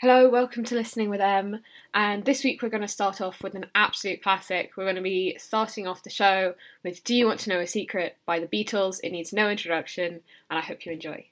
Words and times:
Hello, 0.00 0.28
welcome 0.28 0.62
to 0.62 0.76
Listening 0.76 1.10
with 1.10 1.20
M. 1.20 1.58
And 1.92 2.24
this 2.24 2.44
week 2.44 2.62
we're 2.62 2.68
going 2.68 2.82
to 2.82 2.86
start 2.86 3.20
off 3.20 3.42
with 3.42 3.56
an 3.56 3.66
absolute 3.74 4.22
classic. 4.22 4.70
We're 4.76 4.84
going 4.84 4.94
to 4.94 5.02
be 5.02 5.36
starting 5.40 5.88
off 5.88 6.04
the 6.04 6.08
show 6.08 6.54
with 6.84 7.02
Do 7.02 7.16
You 7.16 7.26
Want 7.26 7.40
to 7.40 7.50
Know 7.50 7.58
a 7.58 7.66
Secret 7.66 8.16
by 8.24 8.38
the 8.38 8.46
Beatles. 8.46 9.00
It 9.02 9.10
needs 9.10 9.32
no 9.32 9.50
introduction, 9.50 10.20
and 10.48 10.56
I 10.56 10.60
hope 10.60 10.86
you 10.86 10.92
enjoy. 10.92 11.26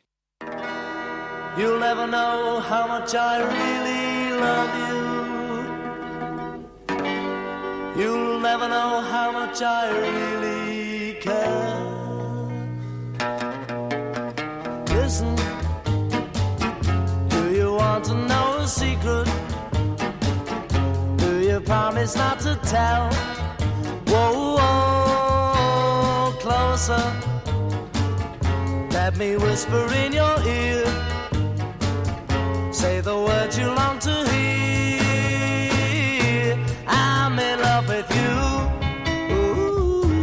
You'll 1.56 1.78
never 1.78 2.08
know 2.08 2.58
how 2.58 2.88
much 2.88 3.14
I 3.14 3.38
really 3.38 4.32
love 4.40 4.74
you. 7.96 8.02
You'll 8.02 8.40
never 8.40 8.68
know 8.68 9.00
how 9.00 9.30
much 9.30 9.62
I 9.62 9.96
really 9.96 10.45
promise 21.66 22.16
not 22.16 22.38
to 22.40 22.56
tell? 22.62 23.12
Whoa, 24.06 24.56
whoa, 24.56 26.32
closer. 26.38 27.12
Let 28.92 29.16
me 29.16 29.36
whisper 29.36 29.92
in 29.94 30.12
your 30.12 30.40
ear. 30.46 30.86
Say 32.72 33.00
the 33.00 33.16
words 33.16 33.58
you 33.58 33.66
long 33.66 33.98
to 33.98 34.14
hear. 34.30 35.76
I'm 36.86 37.38
in 37.38 37.60
love 37.60 37.88
with 37.88 38.08
you. 38.20 38.34
Ooh, 39.34 40.14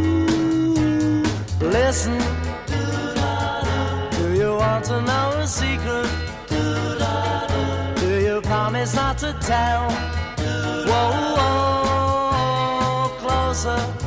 listen. 1.60 2.18
Do 4.18 4.26
you 4.34 4.56
want 4.56 4.84
to 4.86 5.02
know 5.02 5.26
a 5.38 5.46
secret? 5.46 6.08
Do 8.00 8.10
you 8.20 8.40
promise 8.40 8.94
not 8.94 9.18
to 9.18 9.32
tell? 9.40 10.13
Closer. 13.64 14.03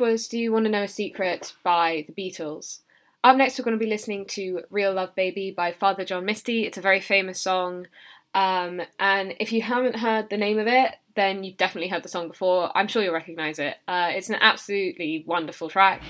Was 0.00 0.28
Do 0.28 0.38
You 0.38 0.52
Want 0.52 0.64
to 0.64 0.70
Know 0.70 0.82
a 0.82 0.88
Secret 0.88 1.54
by 1.62 2.06
the 2.06 2.12
Beatles. 2.12 2.80
Up 3.24 3.36
next, 3.36 3.58
we're 3.58 3.64
going 3.64 3.78
to 3.78 3.84
be 3.84 3.90
listening 3.90 4.26
to 4.26 4.62
Real 4.70 4.92
Love 4.92 5.14
Baby 5.14 5.50
by 5.50 5.72
Father 5.72 6.04
John 6.04 6.24
Misty. 6.24 6.64
It's 6.64 6.78
a 6.78 6.82
very 6.82 7.00
famous 7.00 7.40
song. 7.40 7.86
Um, 8.34 8.82
and 8.98 9.34
if 9.40 9.52
you 9.52 9.62
haven't 9.62 9.96
heard 9.96 10.28
the 10.28 10.36
name 10.36 10.58
of 10.58 10.66
it, 10.66 10.94
then 11.14 11.44
you've 11.44 11.56
definitely 11.56 11.88
heard 11.88 12.02
the 12.02 12.08
song 12.08 12.28
before. 12.28 12.70
I'm 12.76 12.88
sure 12.88 13.02
you'll 13.02 13.14
recognize 13.14 13.58
it. 13.58 13.76
Uh, 13.88 14.10
it's 14.12 14.28
an 14.28 14.36
absolutely 14.40 15.24
wonderful 15.26 15.70
track. 15.70 16.02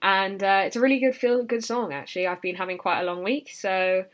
And 0.00 0.42
uh, 0.42 0.62
it's 0.64 0.76
a 0.76 0.80
really 0.80 0.98
good 0.98 1.14
feel 1.14 1.44
good 1.44 1.64
song, 1.64 1.92
actually. 1.92 2.26
I've 2.26 2.42
been 2.42 2.56
having 2.56 2.78
quite 2.78 3.00
a 3.00 3.04
long 3.04 3.22
week, 3.22 3.50
so 3.52 4.04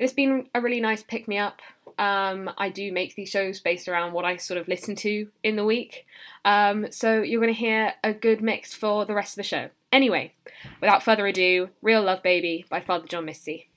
it's 0.00 0.14
been 0.14 0.48
a 0.54 0.60
really 0.60 0.80
nice 0.80 1.02
pick 1.02 1.28
me 1.28 1.36
up. 1.36 1.60
Um, 1.98 2.50
I 2.56 2.70
do 2.70 2.90
make 2.90 3.14
these 3.14 3.28
shows 3.28 3.60
based 3.60 3.86
around 3.86 4.14
what 4.14 4.24
I 4.24 4.36
sort 4.36 4.58
of 4.58 4.66
listen 4.66 4.96
to 4.96 5.28
in 5.44 5.56
the 5.56 5.64
week. 5.64 6.06
Um, 6.44 6.90
so 6.90 7.20
you're 7.20 7.40
going 7.40 7.52
to 7.52 7.60
hear 7.60 7.92
a 8.02 8.14
good 8.14 8.40
mix 8.40 8.72
for 8.72 9.04
the 9.04 9.14
rest 9.14 9.32
of 9.32 9.36
the 9.36 9.42
show. 9.42 9.68
Anyway, 9.92 10.32
without 10.80 11.02
further 11.02 11.26
ado, 11.26 11.68
Real 11.82 12.02
Love 12.02 12.22
Baby 12.22 12.64
by 12.70 12.80
Father 12.80 13.06
John 13.06 13.26
Misty. 13.26 13.68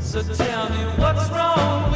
So 0.00 0.20
tell 0.34 0.68
me 0.70 0.84
what's 0.98 1.30
wrong 1.30 1.89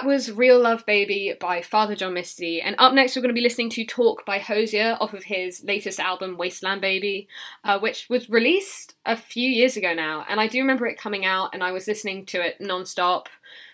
That 0.00 0.06
was 0.06 0.32
Real 0.32 0.58
Love 0.58 0.86
Baby 0.86 1.34
by 1.38 1.60
Father 1.60 1.94
John 1.94 2.14
Misty. 2.14 2.62
And 2.62 2.74
up 2.78 2.94
next, 2.94 3.14
we're 3.14 3.20
going 3.20 3.34
to 3.34 3.38
be 3.38 3.42
listening 3.42 3.68
to 3.68 3.84
Talk 3.84 4.24
by 4.24 4.38
Hozier 4.38 4.96
off 4.98 5.12
of 5.12 5.24
his 5.24 5.62
latest 5.62 6.00
album, 6.00 6.38
Wasteland 6.38 6.80
Baby, 6.80 7.28
uh, 7.64 7.78
which 7.78 8.08
was 8.08 8.30
released 8.30 8.94
a 9.04 9.14
few 9.14 9.46
years 9.46 9.76
ago 9.76 9.92
now. 9.92 10.24
And 10.26 10.40
I 10.40 10.46
do 10.46 10.58
remember 10.58 10.86
it 10.86 10.96
coming 10.96 11.26
out, 11.26 11.50
and 11.52 11.62
I 11.62 11.72
was 11.72 11.86
listening 11.86 12.24
to 12.26 12.40
it 12.40 12.62
non 12.62 12.86
stop, 12.86 13.28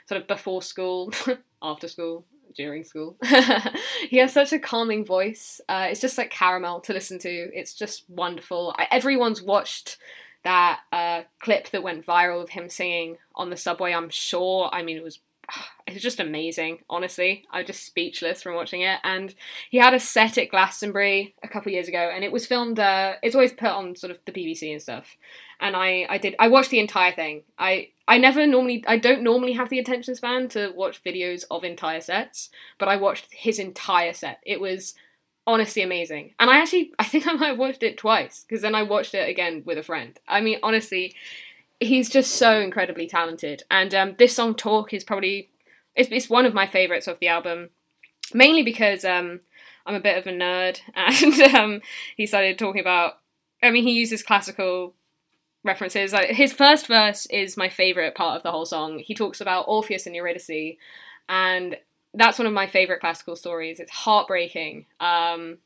sort 0.08 0.20
of 0.20 0.26
before 0.26 0.62
school, 0.62 1.12
after 1.62 1.87
school, 1.87 2.25
during 2.56 2.82
school. 2.82 3.17
he 4.11 4.17
has 4.17 4.32
such 4.32 4.52
a 4.52 4.58
calming 4.58 5.05
voice. 5.05 5.61
Uh, 5.69 5.87
it's 5.90 6.00
just 6.00 6.19
like 6.19 6.31
caramel 6.31 6.81
to 6.81 6.93
listen 6.93 7.20
to. 7.20 7.28
It's 7.28 7.73
just 7.73 8.02
wonderful. 8.11 8.75
I, 8.76 8.88
everyone's 8.90 9.43
watched 9.43 9.96
that 10.43 10.81
uh, 10.90 11.23
clip 11.38 11.70
that 11.70 11.84
went 11.84 12.05
viral 12.05 12.43
of 12.43 12.50
him 12.50 12.69
singing 12.69 13.19
on 13.37 13.50
the 13.50 13.56
subway, 13.56 13.93
I'm 13.93 14.11
sure. 14.11 14.69
I 14.73 14.82
mean, 14.82 14.96
it 14.96 15.05
was 15.05 15.20
it 15.86 15.94
was 15.94 16.02
just 16.02 16.18
amazing, 16.18 16.78
honestly. 16.90 17.44
I'm 17.52 17.64
just 17.64 17.86
speechless 17.86 18.42
from 18.42 18.54
watching 18.54 18.80
it. 18.80 18.98
And 19.04 19.32
he 19.70 19.78
had 19.78 19.94
a 19.94 20.00
set 20.00 20.36
at 20.36 20.50
Glastonbury 20.50 21.34
a 21.44 21.48
couple 21.48 21.70
years 21.70 21.86
ago, 21.86 22.10
and 22.12 22.24
it 22.24 22.32
was 22.32 22.46
filmed. 22.46 22.80
Uh, 22.80 23.14
it's 23.22 23.36
always 23.36 23.52
put 23.52 23.68
on 23.68 23.94
sort 23.94 24.10
of 24.10 24.18
the 24.24 24.32
BBC 24.32 24.72
and 24.72 24.82
stuff. 24.82 25.16
And 25.60 25.76
I, 25.76 26.06
I 26.10 26.18
did, 26.18 26.34
I 26.38 26.48
watched 26.48 26.70
the 26.70 26.80
entire 26.80 27.12
thing. 27.12 27.42
I, 27.56 27.90
I 28.08 28.18
never 28.18 28.46
normally, 28.46 28.84
I 28.86 28.98
don't 28.98 29.22
normally 29.22 29.52
have 29.52 29.70
the 29.70 29.78
attention 29.78 30.16
span 30.16 30.48
to 30.50 30.72
watch 30.74 31.02
videos 31.04 31.44
of 31.50 31.62
entire 31.62 32.00
sets, 32.00 32.50
but 32.78 32.88
I 32.88 32.96
watched 32.96 33.28
his 33.30 33.58
entire 33.58 34.12
set. 34.12 34.40
It 34.44 34.60
was 34.60 34.94
honestly 35.46 35.82
amazing. 35.82 36.34
And 36.40 36.50
I 36.50 36.58
actually, 36.58 36.92
I 36.98 37.04
think 37.04 37.28
I 37.28 37.32
might 37.32 37.46
have 37.46 37.58
watched 37.58 37.84
it 37.84 37.96
twice 37.96 38.44
because 38.46 38.62
then 38.62 38.74
I 38.74 38.82
watched 38.82 39.14
it 39.14 39.28
again 39.28 39.62
with 39.64 39.78
a 39.78 39.82
friend. 39.82 40.18
I 40.26 40.40
mean, 40.40 40.58
honestly, 40.62 41.14
he's 41.80 42.10
just 42.10 42.32
so 42.32 42.58
incredibly 42.58 43.06
talented. 43.06 43.62
And 43.70 43.94
um, 43.94 44.14
this 44.18 44.34
song 44.34 44.54
"Talk" 44.54 44.92
is 44.92 45.04
probably 45.04 45.50
it's, 45.96 46.08
it's 46.10 46.31
one 46.31 46.46
of 46.46 46.54
my 46.54 46.66
favorites 46.66 47.06
of 47.06 47.19
the 47.19 47.28
album, 47.28 47.70
mainly 48.34 48.62
because 48.62 49.04
um, 49.04 49.40
I'm 49.87 49.94
a 49.94 50.00
bit 50.00 50.19
of 50.19 50.26
a 50.26 50.31
nerd, 50.31 50.81
and 50.94 51.54
um, 51.54 51.81
he 52.16 52.26
started 52.26 52.58
talking 52.58 52.81
about. 52.81 53.19
I 53.62 53.70
mean, 53.70 53.84
he 53.84 53.93
uses 53.93 54.22
classical 54.22 54.94
references. 55.64 56.12
Like, 56.12 56.28
his 56.28 56.52
first 56.52 56.87
verse 56.87 57.26
is 57.26 57.56
my 57.56 57.70
favorite 57.70 58.14
part 58.14 58.37
of 58.37 58.43
the 58.43 58.50
whole 58.50 58.66
song. 58.66 58.98
He 58.98 59.14
talks 59.14 59.40
about 59.40 59.64
Orpheus 59.66 60.06
and 60.06 60.14
Eurydice, 60.14 60.76
and 61.28 61.76
that's 62.12 62.38
one 62.38 62.46
of 62.46 62.52
my 62.52 62.66
favorite 62.66 63.00
classical 63.00 63.34
stories. 63.34 63.81
It's 63.81 63.90
heartbreaking. 63.90 64.87
Um, 65.00 65.58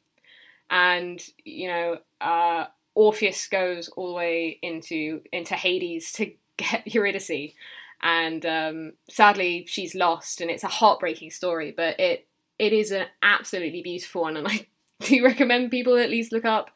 and 0.71 1.21
you 1.45 1.69
know, 1.69 1.99
uh, 2.21 2.67
Orpheus 2.95 3.49
goes 3.49 3.89
all 3.89 4.09
the 4.09 4.15
way 4.15 4.59
into 4.63 5.23
into 5.33 5.55
Hades 5.55 6.13
to 6.13 6.33
get 6.57 6.87
Eurydice, 6.95 7.53
and 8.03 8.45
um, 8.47 8.93
sadly 9.09 9.67
she's 9.69 9.95
lost, 9.95 10.41
and 10.41 10.51
it's 10.51 10.65
a 10.65 10.69
heartbreaking 10.69 11.31
story. 11.31 11.73
But 11.77 11.99
it 12.01 12.27
it 12.59 12.73
is 12.73 12.91
an 12.91 13.07
absolutely 13.23 13.83
beautiful 13.83 14.23
one, 14.23 14.37
and 14.37 14.49
I 14.49 14.67
do 15.01 15.25
recommend 15.25 15.71
people 15.71 15.97
at 15.97 16.11
least 16.11 16.33
look 16.33 16.45
up 16.45 16.71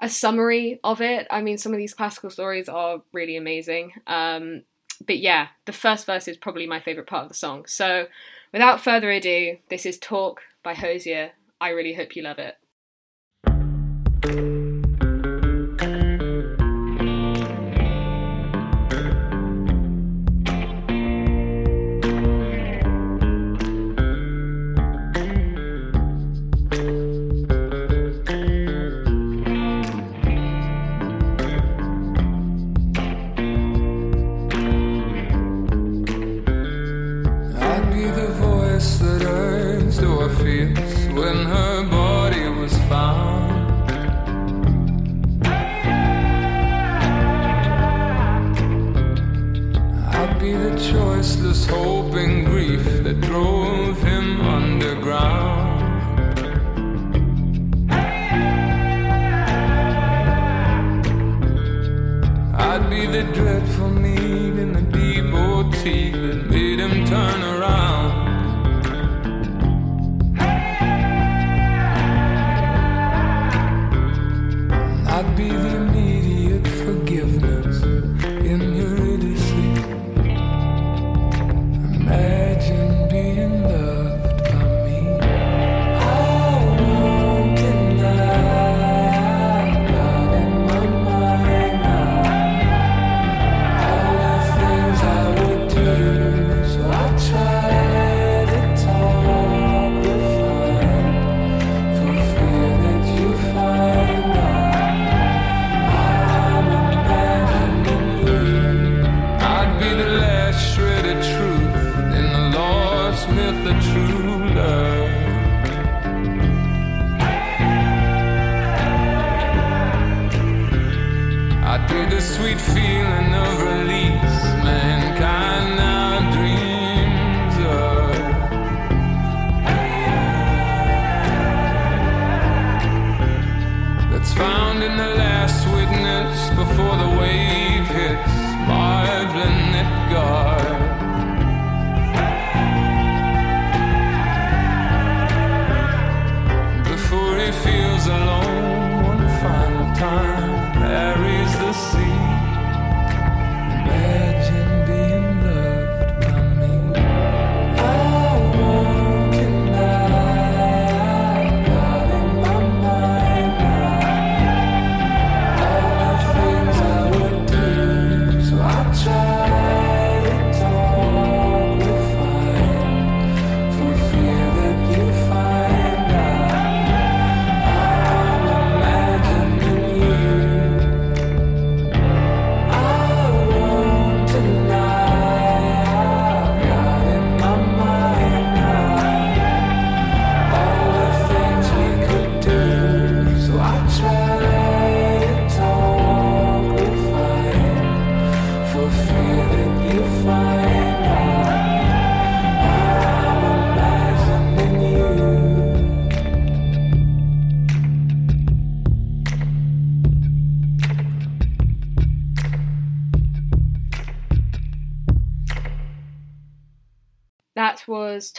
a 0.00 0.08
summary 0.08 0.78
of 0.84 1.00
it. 1.00 1.26
I 1.30 1.42
mean, 1.42 1.58
some 1.58 1.72
of 1.72 1.78
these 1.78 1.94
classical 1.94 2.30
stories 2.30 2.68
are 2.68 3.02
really 3.12 3.36
amazing. 3.36 3.92
Um, 4.06 4.62
but 5.06 5.18
yeah, 5.18 5.48
the 5.64 5.72
first 5.72 6.06
verse 6.06 6.28
is 6.28 6.36
probably 6.36 6.66
my 6.66 6.80
favorite 6.80 7.06
part 7.06 7.24
of 7.24 7.28
the 7.28 7.34
song. 7.34 7.66
So, 7.66 8.06
without 8.52 8.80
further 8.80 9.10
ado, 9.10 9.58
this 9.68 9.86
is 9.86 9.98
Talk 9.98 10.42
by 10.62 10.74
Hozier. 10.74 11.32
I 11.60 11.70
really 11.70 11.94
hope 11.94 12.16
you 12.16 12.22
love 12.22 12.38
it. 12.38 12.56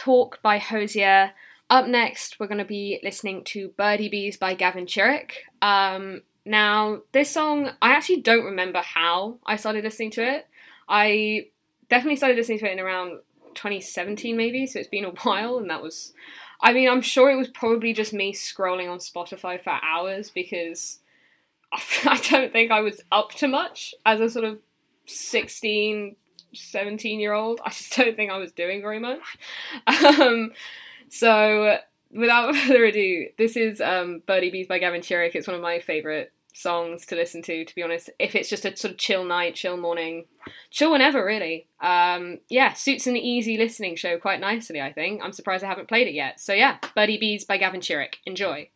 Talk 0.08 0.40
by 0.40 0.56
Hozier. 0.56 1.32
Up 1.68 1.86
next, 1.86 2.40
we're 2.40 2.46
going 2.46 2.56
to 2.56 2.64
be 2.64 2.98
listening 3.02 3.44
to 3.44 3.68
Birdie 3.76 4.08
Bees 4.08 4.38
by 4.38 4.54
Gavin 4.54 4.86
Chirrick. 4.86 5.32
Um, 5.60 6.22
now, 6.46 7.02
this 7.12 7.30
song, 7.30 7.72
I 7.82 7.90
actually 7.92 8.22
don't 8.22 8.46
remember 8.46 8.80
how 8.80 9.36
I 9.44 9.56
started 9.56 9.84
listening 9.84 10.12
to 10.12 10.26
it. 10.26 10.46
I 10.88 11.48
definitely 11.90 12.16
started 12.16 12.38
listening 12.38 12.58
to 12.60 12.70
it 12.70 12.72
in 12.72 12.80
around 12.80 13.18
2017, 13.52 14.34
maybe, 14.34 14.66
so 14.66 14.78
it's 14.78 14.88
been 14.88 15.04
a 15.04 15.10
while, 15.24 15.58
and 15.58 15.68
that 15.68 15.82
was. 15.82 16.14
I 16.62 16.72
mean, 16.72 16.88
I'm 16.88 17.02
sure 17.02 17.30
it 17.30 17.36
was 17.36 17.48
probably 17.48 17.92
just 17.92 18.14
me 18.14 18.32
scrolling 18.32 18.90
on 18.90 19.00
Spotify 19.00 19.62
for 19.62 19.78
hours 19.82 20.30
because 20.30 21.00
I 21.74 22.18
don't 22.30 22.50
think 22.50 22.70
I 22.70 22.80
was 22.80 23.02
up 23.12 23.32
to 23.32 23.46
much 23.46 23.94
as 24.06 24.20
a 24.22 24.30
sort 24.30 24.46
of 24.46 24.58
16, 25.04 26.16
17 26.52 27.20
year 27.20 27.32
old. 27.32 27.60
I 27.64 27.70
just 27.70 27.96
don't 27.96 28.16
think 28.16 28.30
I 28.30 28.38
was 28.38 28.52
doing 28.52 28.80
very 28.80 28.98
much. 28.98 29.20
Um, 30.20 30.52
so, 31.08 31.78
without 32.10 32.54
further 32.56 32.84
ado, 32.84 33.28
this 33.38 33.56
is 33.56 33.80
um, 33.80 34.22
Birdie 34.26 34.50
Bees 34.50 34.66
by 34.66 34.78
Gavin 34.78 35.00
Chirrick. 35.00 35.34
It's 35.34 35.46
one 35.46 35.56
of 35.56 35.62
my 35.62 35.78
favourite 35.78 36.30
songs 36.52 37.06
to 37.06 37.14
listen 37.14 37.40
to, 37.42 37.64
to 37.64 37.74
be 37.74 37.82
honest. 37.82 38.10
If 38.18 38.34
it's 38.34 38.48
just 38.48 38.64
a 38.64 38.76
sort 38.76 38.92
of 38.92 38.98
chill 38.98 39.24
night, 39.24 39.54
chill 39.54 39.76
morning, 39.76 40.26
chill 40.70 40.92
whenever, 40.92 41.24
really. 41.24 41.66
Um, 41.80 42.38
yeah, 42.48 42.72
suits 42.72 43.06
an 43.06 43.16
easy 43.16 43.56
listening 43.56 43.96
show 43.96 44.18
quite 44.18 44.40
nicely, 44.40 44.80
I 44.80 44.92
think. 44.92 45.22
I'm 45.22 45.32
surprised 45.32 45.64
I 45.64 45.68
haven't 45.68 45.88
played 45.88 46.08
it 46.08 46.14
yet. 46.14 46.40
So, 46.40 46.52
yeah, 46.52 46.78
Birdie 46.94 47.18
Bees 47.18 47.44
by 47.44 47.58
Gavin 47.58 47.80
Chirrick. 47.80 48.16
Enjoy. 48.26 48.68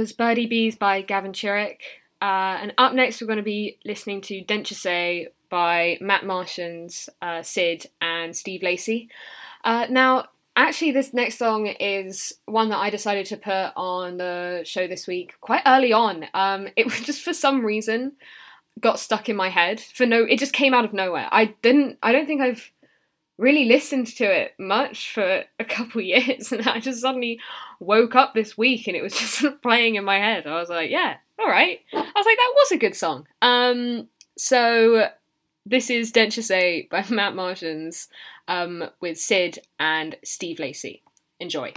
Was 0.00 0.14
Birdie 0.14 0.46
Bees 0.46 0.76
by 0.76 1.02
Gavin 1.02 1.32
Chirrick. 1.32 1.80
Uh, 2.22 2.56
and 2.62 2.72
up 2.78 2.94
next, 2.94 3.20
we're 3.20 3.26
going 3.26 3.36
to 3.36 3.42
be 3.42 3.76
listening 3.84 4.22
to 4.22 4.40
Dent 4.40 4.66
Jusay 4.66 5.26
by 5.50 5.98
Matt 6.00 6.24
Martians, 6.24 7.10
uh, 7.20 7.42
Syd, 7.42 7.84
and 8.00 8.34
Steve 8.34 8.62
Lacey. 8.62 9.10
Uh, 9.62 9.88
now, 9.90 10.28
actually, 10.56 10.92
this 10.92 11.12
next 11.12 11.36
song 11.36 11.66
is 11.66 12.32
one 12.46 12.70
that 12.70 12.78
I 12.78 12.88
decided 12.88 13.26
to 13.26 13.36
put 13.36 13.72
on 13.76 14.16
the 14.16 14.62
show 14.64 14.86
this 14.86 15.06
week 15.06 15.34
quite 15.42 15.64
early 15.66 15.92
on. 15.92 16.24
Um, 16.32 16.68
it 16.76 16.84
was 16.86 17.02
just 17.02 17.20
for 17.20 17.34
some 17.34 17.62
reason 17.62 18.12
got 18.80 18.98
stuck 18.98 19.28
in 19.28 19.36
my 19.36 19.50
head 19.50 19.80
for 19.80 20.06
no. 20.06 20.24
It 20.24 20.38
just 20.38 20.54
came 20.54 20.72
out 20.72 20.86
of 20.86 20.94
nowhere. 20.94 21.28
I 21.30 21.56
didn't. 21.60 21.98
I 22.02 22.12
don't 22.12 22.24
think 22.24 22.40
I've 22.40 22.72
really 23.40 23.64
listened 23.64 24.06
to 24.06 24.24
it 24.24 24.52
much 24.58 25.12
for 25.12 25.44
a 25.58 25.64
couple 25.64 26.00
years, 26.00 26.52
and 26.52 26.68
I 26.68 26.78
just 26.78 27.00
suddenly 27.00 27.40
woke 27.80 28.14
up 28.14 28.34
this 28.34 28.56
week 28.56 28.86
and 28.86 28.96
it 28.96 29.02
was 29.02 29.14
just 29.18 29.44
playing 29.62 29.96
in 29.96 30.04
my 30.04 30.18
head. 30.18 30.46
I 30.46 30.60
was 30.60 30.68
like, 30.68 30.90
yeah, 30.90 31.16
all 31.38 31.48
right. 31.48 31.80
I 31.92 31.96
was 31.96 32.26
like, 32.26 32.36
that 32.36 32.54
was 32.56 32.72
a 32.72 32.78
good 32.78 32.94
song. 32.94 33.26
Um, 33.42 34.08
so 34.36 35.08
this 35.66 35.90
is 35.90 36.12
Dent 36.12 36.32
Jusay 36.32 36.88
by 36.90 37.04
Matt 37.10 37.34
Martians 37.34 38.08
um, 38.48 38.84
with 39.00 39.18
Syd 39.18 39.58
and 39.78 40.16
Steve 40.22 40.58
Lacey. 40.58 41.02
Enjoy. 41.38 41.72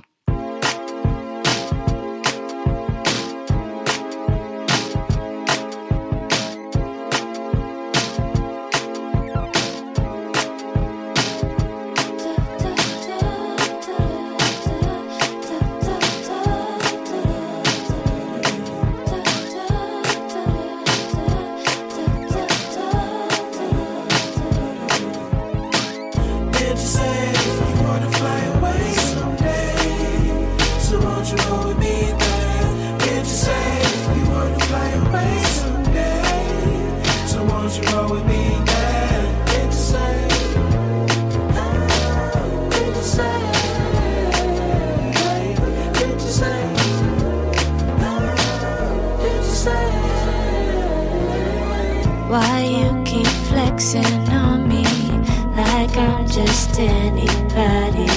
Danny 56.73 57.27
Patty. 57.53 58.07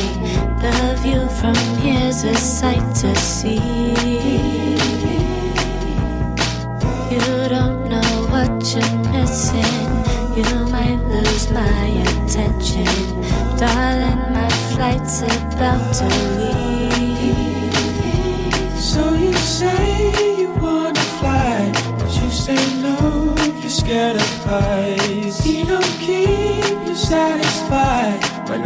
The 0.63 0.99
view 1.03 1.29
from 1.39 1.55
here's 1.83 2.25
a 2.25 2.35
sight 2.35 2.95
to 2.97 3.15
see. 3.15 3.61
You 7.13 7.49
don't 7.49 7.89
know 7.91 8.27
what 8.31 8.51
you're 8.73 8.99
missing. 9.13 9.77
You 10.35 10.49
might 10.73 11.03
lose 11.07 11.51
my 11.53 11.87
attention. 12.09 12.87
Darling, 13.59 14.33
my 14.33 14.49
flight's 14.73 15.21
about 15.21 15.95
to 15.97 16.07
leave. 16.39 16.56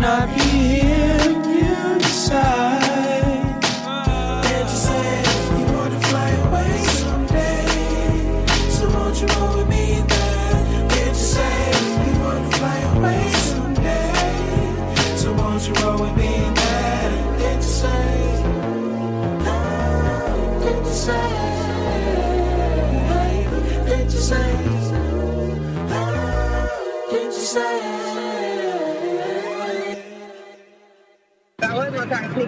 Not 0.01 0.39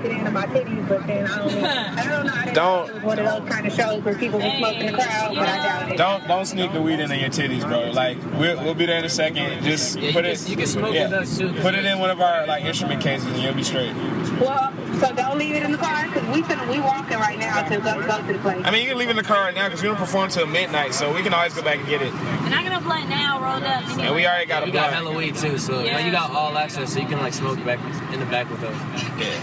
gonna 0.03 0.13
try 0.13 0.13
to 0.13 0.13
sneak 0.13 0.13
it 0.13 0.19
into 0.19 0.31
my 0.31 0.47
titties, 0.47 0.89
but 0.89 1.07
then 1.07 1.27
I 1.27 1.39
don't 1.39 1.53
know. 1.63 1.69
I 1.69 2.05
don't 2.09 2.27
know. 2.27 2.33
I 2.33 2.45
didn't 2.45 2.55
Don't. 2.55 2.87
know 2.89 2.93
it 2.93 2.95
was 2.95 3.03
one 3.05 3.19
of 3.19 3.25
those 3.27 3.49
kind 3.53 3.67
of 3.67 3.73
shows 3.73 4.03
where 4.05 4.15
people 4.15 4.39
were 4.39 4.51
smoking 4.59 4.81
in 4.81 4.87
the 4.87 4.93
crowd, 4.93 5.35
but 5.35 5.49
I 5.49 5.57
doubt 5.57 5.93
it. 5.93 5.97
Don't 5.99 6.29
don't 6.29 6.47
sneak 6.47 6.73
the 6.73 6.83
weed 6.83 7.01
into 7.01 7.17
your 7.17 7.31
titties, 7.31 7.63
bro. 7.67 7.91
Like 7.91 8.19
we'll, 8.39 8.63
we'll 8.63 8.75
be 8.75 8.87
there 8.87 8.99
in 8.99 9.05
a 9.05 9.09
second. 9.09 9.63
Just 9.63 9.97
Yeah, 9.97 10.03
you 10.09 10.13
put 10.13 10.25
can- 10.25 10.33
it. 10.33 10.49
you 10.49 10.57
can 10.57 10.67
smoke 10.67 10.95
yeah, 10.95 11.05
with 11.05 11.13
us, 11.15 11.39
too. 11.39 11.53
Put 11.61 11.75
it 11.75 11.85
in 11.85 11.99
one 11.99 12.11
of 12.11 12.21
our 12.21 12.47
like 12.47 12.65
instrument 12.65 13.01
cases, 13.03 13.27
and 13.27 13.37
you'll 13.43 13.55
be 13.55 13.63
straight. 13.63 13.95
Well, 14.41 14.73
so 15.01 15.13
don't 15.15 15.39
leave 15.39 15.55
it 15.55 15.63
in 15.63 15.73
the 15.73 15.79
car 15.79 16.07
because 16.07 16.23
we 16.35 16.43
finna, 16.43 16.69
we 16.71 16.79
walking 16.81 17.19
right 17.19 17.39
now 17.39 17.63
to 17.63 17.77
go, 17.79 18.07
go 18.07 18.27
to 18.27 18.33
the 18.33 18.39
place. 18.39 18.63
I 18.65 18.71
mean, 18.71 18.83
you 18.83 18.89
can 18.89 18.99
leave 18.99 19.09
it 19.09 19.13
in 19.13 19.17
the 19.17 19.23
car 19.23 19.43
right 19.45 19.55
now 19.55 19.67
because 19.69 19.83
we 19.83 19.89
don't 19.89 19.97
perform 19.97 20.29
till 20.31 20.47
midnight, 20.47 20.95
so 20.95 21.13
we 21.15 21.23
can 21.23 21.33
always 21.35 21.55
go 21.55 21.63
back 21.63 21.79
and 21.79 21.87
get 21.89 22.03
it. 22.03 22.13
And 22.13 22.55
I'm 22.55 22.65
gonna 22.65 22.81
blunt 22.81 23.09
now, 23.09 23.41
rolled 23.43 23.63
up. 23.65 23.85
And 23.91 24.01
And 24.03 24.15
we 24.15 24.27
already 24.27 24.47
got 24.47 24.63
a 24.63 24.67
You 24.67 24.73
got 24.73 24.91
blunt. 24.91 25.05
hella 25.07 25.17
weed 25.17 25.37
too, 25.37 25.59
so 25.59 25.81
like, 25.83 26.05
you 26.05 26.13
got 26.13 26.31
all 26.31 26.57
access, 26.59 26.93
so 26.93 27.01
you 27.01 27.07
can 27.07 27.19
like 27.19 27.35
smoke 27.35 27.63
back 27.65 27.79
in 28.13 28.21
the 28.21 28.27
back 28.27 28.51
with 28.51 28.63
us. 28.63 28.77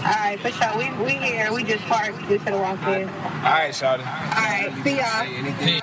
All 0.04 0.12
right, 0.12 0.38
for 0.40 0.50
sure. 0.50 0.76
We 0.78 1.04
we 1.04 1.12
here. 1.12 1.52
We 1.52 1.64
just 1.64 1.84
parked. 1.84 2.18
We 2.28 2.38
should 2.38 2.48
have 2.48 2.60
walked 2.60 2.82
in. 2.88 3.08
All 3.08 3.42
right, 3.42 3.70
Shawty. 3.72 4.00
All 4.06 4.42
right, 4.42 4.72
see 4.84 4.96
y'all. 4.96 5.80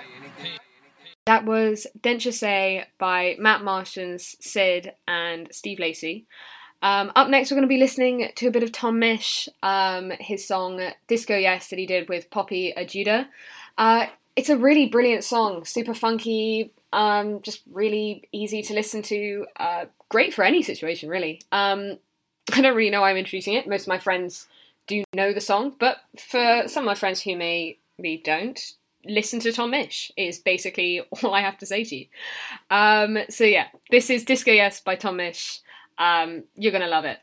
That 1.26 1.44
was 1.46 1.88
Dent 2.02 2.22
Jusay 2.22 2.86
by 2.98 3.36
Matt 3.38 3.62
Martians, 3.62 4.38
Syd, 4.40 4.94
and 5.08 5.50
Steve 5.52 5.78
Lacey. 5.80 6.26
Um, 6.82 7.12
up 7.16 7.30
next, 7.30 7.50
we're 7.50 7.56
going 7.56 7.68
to 7.68 7.74
be 7.74 7.80
listening 7.80 8.30
to 8.36 8.48
a 8.48 8.52
bit 8.52 8.64
of 8.64 8.72
Tom 8.72 9.00
Misch, 9.00 9.48
um, 9.64 10.12
his 10.20 10.48
song 10.48 10.82
Disco 11.08 11.36
Yes 11.36 11.70
that 11.70 11.80
he 11.80 11.86
did 11.86 12.08
with 12.08 12.30
Poppy 12.30 12.74
Ajuda. 12.78 13.28
Uh, 13.78 14.08
it's 14.36 14.50
a 14.50 14.58
really 14.58 14.88
brilliant 14.88 15.24
song, 15.24 15.66
super 15.66 15.94
funky, 15.94 16.72
um, 16.94 17.42
just 17.42 17.62
really 17.72 18.28
easy 18.32 18.62
to 18.62 18.74
listen 18.74 19.02
to, 19.04 19.48
uh, 19.60 19.86
great 20.10 20.34
for 20.34 20.44
any 20.44 20.62
situation, 20.62 21.10
really. 21.10 21.42
Um, 21.52 21.98
I 22.54 22.62
don't 22.62 22.76
really 22.76 22.92
know 22.92 23.02
why 23.02 23.10
I'm 23.10 23.18
introducing 23.18 23.56
it. 23.56 23.68
Most 23.68 23.84
of 23.84 23.88
my 23.90 24.00
friends 24.00 24.48
do 24.86 25.04
know 25.14 25.34
the 25.34 25.42
song, 25.42 25.74
but 25.80 25.98
for 26.18 26.64
some 26.68 26.84
of 26.84 26.86
my 26.86 26.96
friends 26.96 27.22
who 27.22 27.36
maybe 27.36 28.22
don't, 28.24 28.74
listen 29.06 29.40
to 29.40 29.52
Tom 29.52 29.72
Misch 29.72 30.12
is 30.18 30.40
basically 30.40 31.02
all 31.24 31.34
I 31.34 31.42
have 31.42 31.58
to 31.60 31.66
say 31.66 31.84
to 31.84 31.96
you. 31.96 32.06
Um, 32.70 33.18
so 33.30 33.44
yeah, 33.44 33.68
this 33.92 34.10
is 34.10 34.24
Disco 34.24 34.52
Yes 34.52 34.80
by 34.80 34.96
Tom 34.96 35.18
Misch. 35.18 35.60
Um, 35.98 36.44
you're 36.56 36.72
gonna 36.72 36.88
love 36.88 37.06
it. 37.06 37.20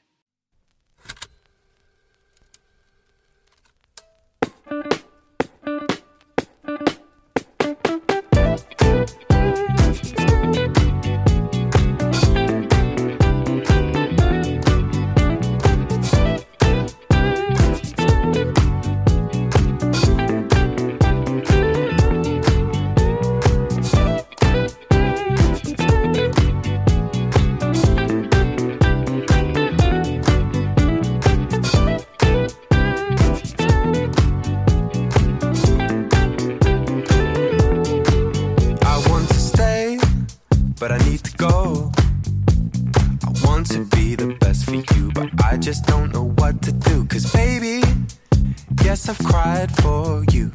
But 40.87 40.93
I 40.93 40.99
need 41.09 41.25
to 41.25 41.35
go. 41.39 41.91
I 43.27 43.31
want 43.47 43.71
to 43.71 43.87
be 43.97 44.17
the 44.17 44.37
best 44.39 44.67
for 44.67 44.75
you, 44.75 45.11
but 45.15 45.31
I 45.43 45.57
just 45.57 45.87
don't 45.87 46.13
know 46.13 46.29
what 46.41 46.61
to 46.61 46.73
do. 46.73 47.07
Cause 47.07 47.33
baby, 47.33 47.81
yes, 48.83 49.09
I've 49.09 49.19
cried 49.21 49.75
for 49.79 50.23
you. 50.31 50.51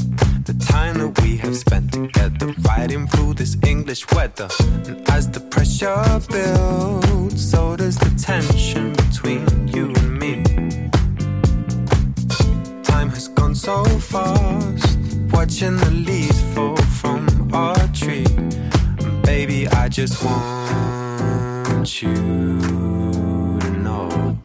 The 0.50 0.54
time 0.72 1.00
that 1.00 1.20
we 1.24 1.38
have 1.38 1.58
spent 1.58 1.94
together, 1.94 2.54
riding 2.62 3.08
through 3.08 3.34
this 3.42 3.58
English 3.66 4.06
weather. 4.12 4.50
And 4.88 5.10
as 5.10 5.32
the 5.32 5.40
pressure 5.40 6.04
builds, 6.30 7.42
so 7.52 7.76
does 7.76 7.98
the 7.98 8.12
tension 8.30 8.94
between 9.02 9.68
you 9.70 9.86
and 10.00 10.12
me. 10.24 10.44
Time 12.84 13.10
has 13.10 13.28
gone 13.30 13.56
so 13.56 13.84
fast, 14.14 15.00
watching 15.32 15.76
the 15.78 15.92
leaves 16.08 16.40
fall 16.54 16.78
from 17.02 17.50
our 17.52 17.88
tree. 17.88 18.49
Baby, 19.30 19.68
I 19.68 19.88
just 19.90 20.24
want 20.26 22.02
you 22.02 22.16
to 23.60 23.70
know 23.86 24.40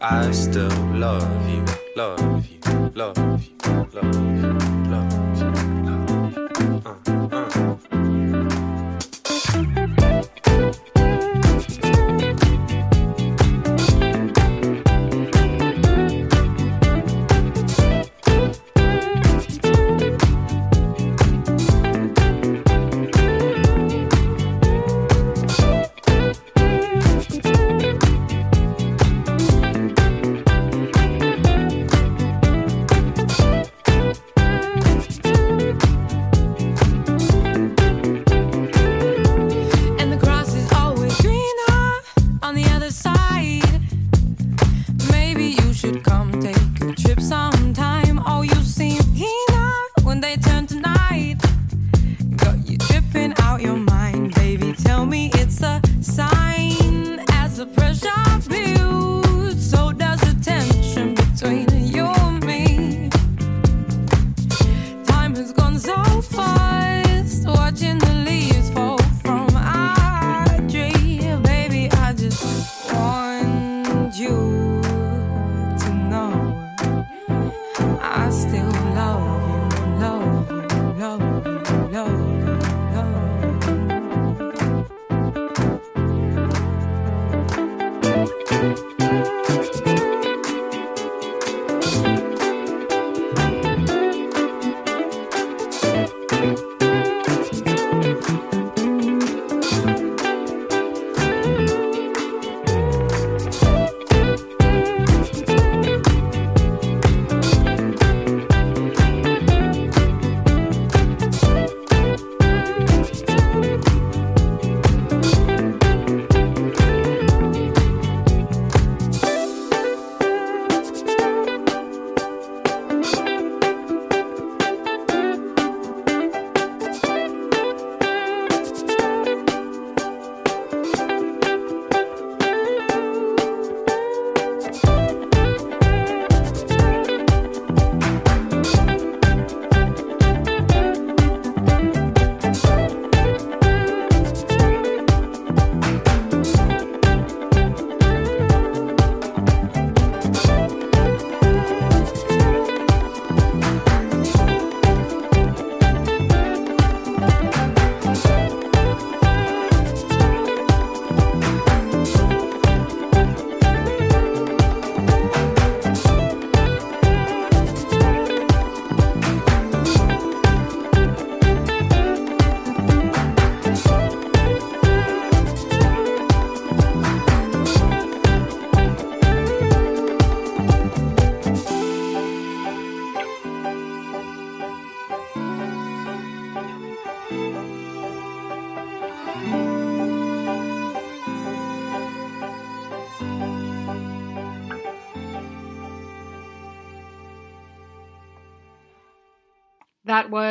I 0.00 0.32
still 0.32 0.76
love 0.90 1.48
you, 1.48 1.64
love 1.94 2.48
you, 2.48 2.58
love 2.96 3.16
you, 3.16 3.56
love 3.94 4.14
you, 4.42 4.65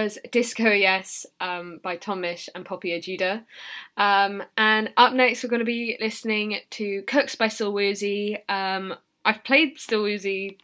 was 0.05 0.19
Disco 0.31 0.69
Yes 0.69 1.25
um, 1.41 1.79
by 1.81 1.95
Tom 1.95 2.21
Misch 2.21 2.47
and 2.53 2.63
Poppy 2.63 2.89
Ajuda. 2.89 3.43
Um, 3.97 4.43
and 4.55 4.93
up 4.97 5.13
next, 5.13 5.43
we're 5.43 5.49
going 5.49 5.61
to 5.61 5.65
be 5.65 5.97
listening 5.99 6.59
to 6.71 7.01
Cooks 7.07 7.35
by 7.35 7.47
Still 7.47 7.73
Woozy. 7.73 8.37
Um, 8.47 8.93
I've 9.25 9.43
played 9.43 9.79
Still 9.79 10.03
Woozy 10.03 10.59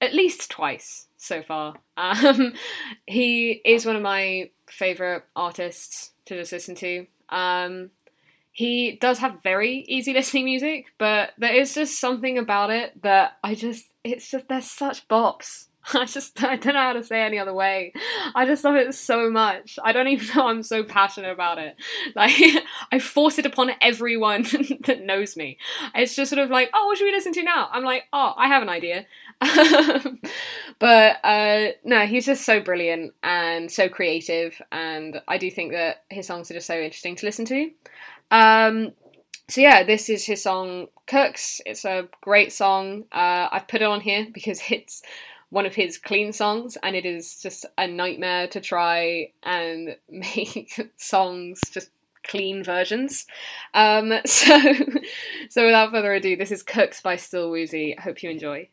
at 0.00 0.14
least 0.14 0.52
twice 0.52 1.08
so 1.16 1.42
far. 1.42 1.74
Um, 1.96 2.52
he 3.08 3.60
is 3.64 3.84
one 3.84 3.96
of 3.96 4.02
my 4.02 4.50
favourite 4.68 5.22
artists 5.34 6.12
to 6.26 6.36
just 6.36 6.52
listen 6.52 6.76
to. 6.76 7.06
Um, 7.28 7.90
he 8.52 8.92
does 9.00 9.18
have 9.18 9.42
very 9.42 9.84
easy 9.88 10.12
listening 10.14 10.44
music, 10.44 10.86
but 10.96 11.30
there 11.38 11.54
is 11.54 11.74
just 11.74 11.98
something 11.98 12.38
about 12.38 12.70
it 12.70 13.02
that 13.02 13.38
I 13.42 13.56
just, 13.56 13.86
it's 14.04 14.30
just, 14.30 14.46
there's 14.46 14.70
such 14.70 15.08
bops. 15.08 15.65
I 15.94 16.04
just, 16.04 16.42
I 16.42 16.56
don't 16.56 16.74
know 16.74 16.80
how 16.80 16.92
to 16.94 17.04
say 17.04 17.22
any 17.22 17.38
other 17.38 17.54
way. 17.54 17.92
I 18.34 18.44
just 18.44 18.64
love 18.64 18.74
it 18.74 18.94
so 18.94 19.30
much. 19.30 19.78
I 19.82 19.92
don't 19.92 20.08
even 20.08 20.26
know 20.36 20.48
I'm 20.48 20.62
so 20.62 20.82
passionate 20.82 21.30
about 21.30 21.58
it. 21.58 21.76
Like, 22.14 22.34
I 22.92 22.98
force 22.98 23.38
it 23.38 23.46
upon 23.46 23.70
everyone 23.80 24.42
that 24.84 25.02
knows 25.02 25.36
me. 25.36 25.58
It's 25.94 26.16
just 26.16 26.30
sort 26.30 26.42
of 26.42 26.50
like, 26.50 26.70
oh, 26.74 26.86
what 26.86 26.98
should 26.98 27.04
we 27.04 27.12
listen 27.12 27.32
to 27.34 27.42
now? 27.42 27.68
I'm 27.70 27.84
like, 27.84 28.04
oh, 28.12 28.34
I 28.36 28.48
have 28.48 28.62
an 28.62 28.68
idea. 28.68 29.06
but 30.78 31.24
uh, 31.24 31.68
no, 31.84 32.06
he's 32.06 32.26
just 32.26 32.44
so 32.44 32.60
brilliant 32.60 33.14
and 33.22 33.70
so 33.70 33.88
creative, 33.88 34.60
and 34.72 35.20
I 35.28 35.36
do 35.38 35.50
think 35.50 35.72
that 35.72 36.04
his 36.08 36.26
songs 36.26 36.50
are 36.50 36.54
just 36.54 36.66
so 36.66 36.74
interesting 36.74 37.16
to 37.16 37.26
listen 37.26 37.44
to. 37.46 37.70
Um, 38.30 38.92
so 39.48 39.60
yeah, 39.60 39.84
this 39.84 40.08
is 40.08 40.24
his 40.24 40.42
song 40.42 40.86
"Cooks." 41.06 41.60
It's 41.66 41.84
a 41.84 42.08
great 42.22 42.52
song. 42.52 43.04
Uh, 43.12 43.48
I've 43.52 43.68
put 43.68 43.82
it 43.82 43.86
on 43.86 44.00
here 44.00 44.26
because 44.32 44.60
it's 44.70 45.02
one 45.50 45.66
of 45.66 45.74
his 45.74 45.98
clean 45.98 46.32
songs, 46.32 46.76
and 46.82 46.96
it 46.96 47.06
is 47.06 47.40
just 47.40 47.66
a 47.78 47.86
nightmare 47.86 48.48
to 48.48 48.60
try 48.60 49.32
and 49.42 49.96
make 50.08 50.92
songs 50.96 51.60
just 51.70 51.90
clean 52.24 52.64
versions. 52.64 53.26
Um, 53.74 54.12
so, 54.26 54.60
so 55.48 55.64
without 55.64 55.90
further 55.90 56.14
ado, 56.14 56.36
this 56.36 56.50
is 56.50 56.62
"Cooks" 56.62 57.00
by 57.00 57.16
Still 57.16 57.50
Woozy. 57.50 57.96
Hope 57.98 58.22
you 58.22 58.30
enjoy. 58.30 58.68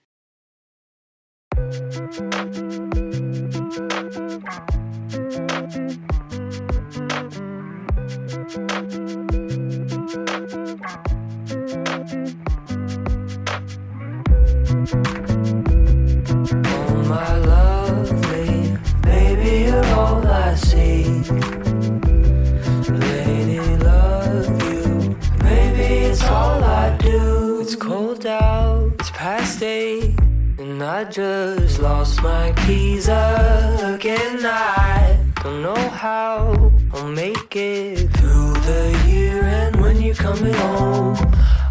Just 31.14 31.80
lost 31.80 32.24
my 32.24 32.52
keys 32.66 33.08
again. 33.08 34.40
I 34.44 35.20
don't 35.44 35.62
know 35.62 35.76
how 35.76 36.72
I'll 36.92 37.08
make 37.12 37.56
it 37.56 38.10
through 38.18 38.54
the 38.54 39.04
year, 39.08 39.44
and 39.44 39.76
when 39.80 40.02
you're 40.02 40.16
coming 40.16 40.54
home. 40.54 41.16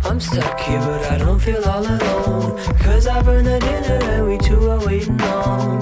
I'm 0.05 0.21
stuck 0.21 0.61
here, 0.61 0.79
but 0.79 1.11
I 1.11 1.19
don't 1.19 1.41
feel 1.41 1.65
all 1.65 1.85
alone. 1.85 2.57
Cause 2.85 3.09
I 3.09 3.21
burned 3.23 3.49
the 3.49 3.59
dinner 3.59 3.99
and 4.13 4.29
we 4.29 4.39
two 4.39 4.71
are 4.71 4.87
waiting 4.87 5.21
on. 5.23 5.81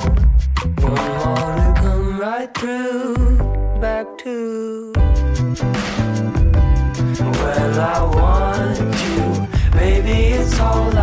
One 0.78 1.08
more 1.20 1.56
to 1.60 1.74
come 1.82 2.18
right 2.18 2.54
through, 2.54 3.36
back 3.78 4.06
to. 4.18 4.92
Well, 7.20 7.80
I 7.80 7.98
want 8.16 8.78
you, 9.04 9.78
baby, 9.78 10.18
it's 10.38 10.58
all 10.60 10.99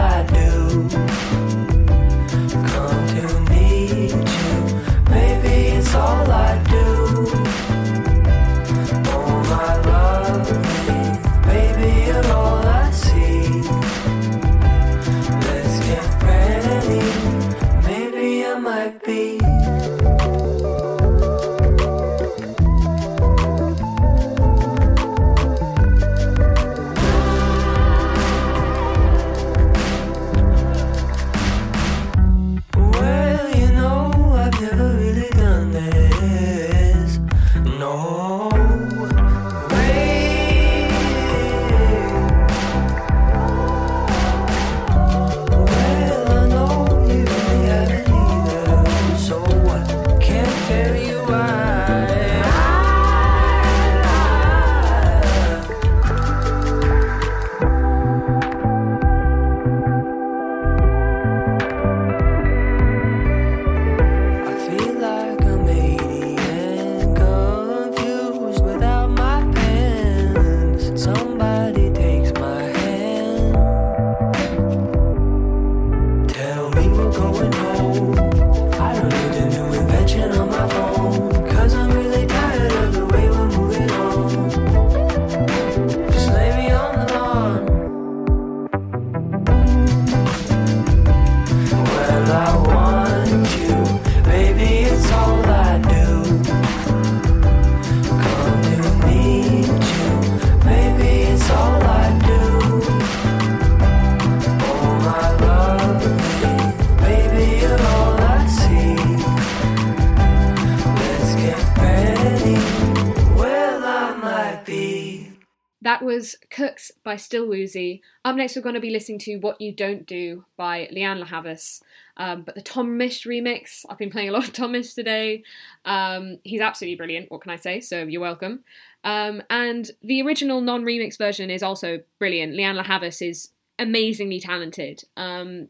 by 117.07 117.15
Still 117.15 117.47
Woozy. 117.47 118.01
Up 118.25 118.35
next, 118.35 118.57
we're 118.57 118.61
going 118.61 118.75
to 118.75 118.81
be 118.81 118.89
listening 118.89 119.19
to 119.19 119.37
What 119.37 119.61
You 119.61 119.71
Don't 119.71 120.05
Do 120.05 120.43
by 120.57 120.89
Lianne 120.93 121.19
La 121.19 121.25
Havas. 121.25 121.81
Um, 122.17 122.41
but 122.41 122.53
the 122.53 122.61
Tom 122.61 122.99
Misch 122.99 123.25
remix, 123.25 123.85
I've 123.89 123.97
been 123.97 124.09
playing 124.09 124.27
a 124.27 124.33
lot 124.33 124.45
of 124.45 124.51
Tom 124.51 124.73
Misch 124.73 124.93
today. 124.93 125.41
Um, 125.85 126.39
he's 126.43 126.59
absolutely 126.59 126.97
brilliant, 126.97 127.31
what 127.31 127.39
can 127.39 127.51
I 127.51 127.55
say? 127.55 127.79
So 127.79 128.03
you're 128.03 128.19
welcome. 128.19 128.65
Um, 129.05 129.41
and 129.49 129.89
the 130.03 130.21
original 130.21 130.59
non 130.59 130.83
remix 130.83 131.17
version 131.17 131.49
is 131.49 131.63
also 131.63 132.01
brilliant. 132.19 132.51
Lianne 132.55 132.75
La 132.75 132.83
Havas 132.83 133.21
is 133.21 133.51
amazingly 133.79 134.41
talented. 134.41 135.05
Um, 135.15 135.69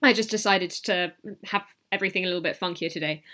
I 0.00 0.12
just 0.12 0.30
decided 0.30 0.70
to 0.70 1.12
have 1.46 1.64
everything 1.90 2.22
a 2.22 2.28
little 2.28 2.40
bit 2.40 2.56
funkier 2.56 2.92
today. 2.92 3.24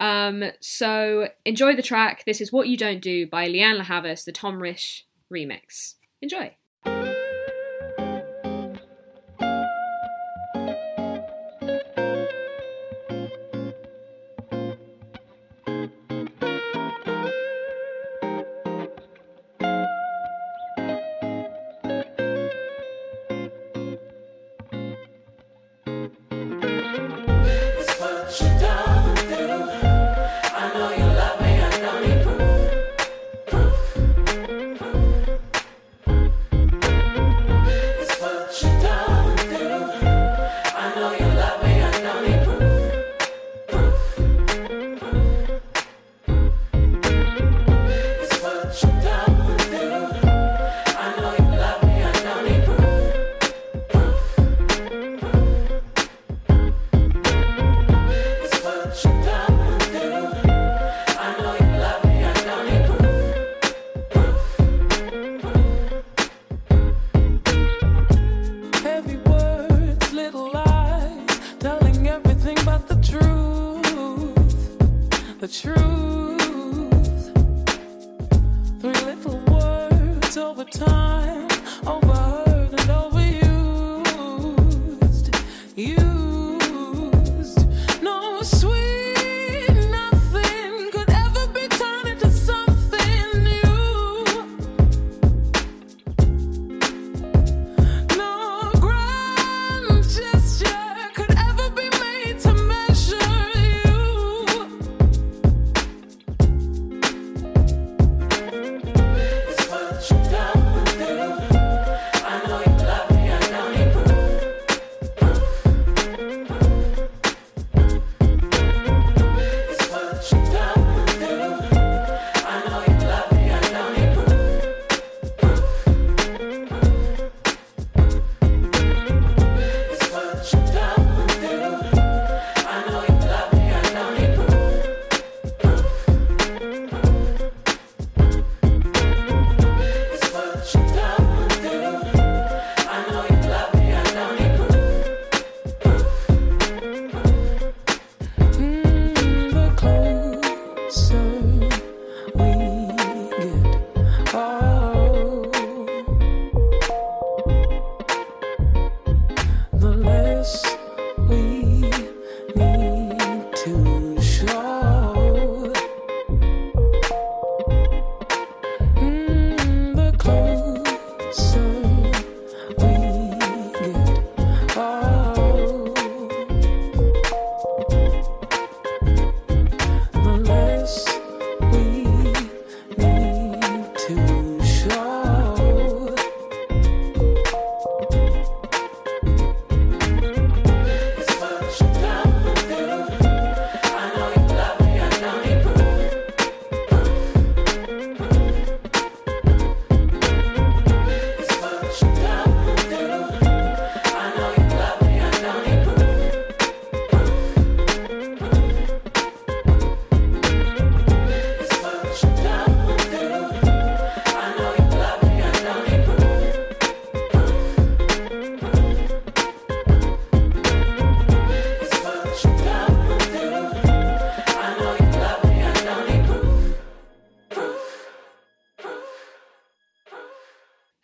Um, 0.00 0.44
so 0.60 1.28
enjoy 1.44 1.76
the 1.76 1.82
track. 1.82 2.24
This 2.24 2.40
is 2.40 2.50
What 2.50 2.68
You 2.68 2.78
Don't 2.78 3.02
Do 3.02 3.26
by 3.26 3.50
Lianne 3.50 3.76
La 3.76 3.84
Havas, 3.84 4.24
the 4.24 4.32
Tom 4.32 4.58
Misch 4.58 5.02
remix. 5.30 5.96
Enjoy. 6.22 6.56